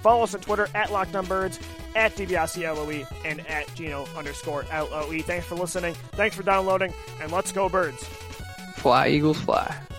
Follow 0.04 0.23
us 0.23 0.34
on 0.36 0.41
Twitter 0.41 0.67
at 0.76 0.91
Locked 0.91 1.15
On 1.15 1.26
Birds, 1.26 1.60
at 1.95 2.15
DiBiase 2.15 2.63
LOE, 2.63 3.06
and 3.26 3.45
at 3.47 3.73
Gino 3.76 4.06
underscore 4.17 4.65
LOE. 4.71 5.21
Thanks 5.21 5.45
for 5.45 5.56
listening. 5.56 5.93
Thanks 6.12 6.36
for 6.36 6.43
downloading, 6.43 6.93
and 7.21 7.32
let's 7.32 7.52
go, 7.52 7.69
Birds. 7.69 8.06
Fly 8.73 9.07
Eagles 9.09 9.39
fly. 9.39 9.92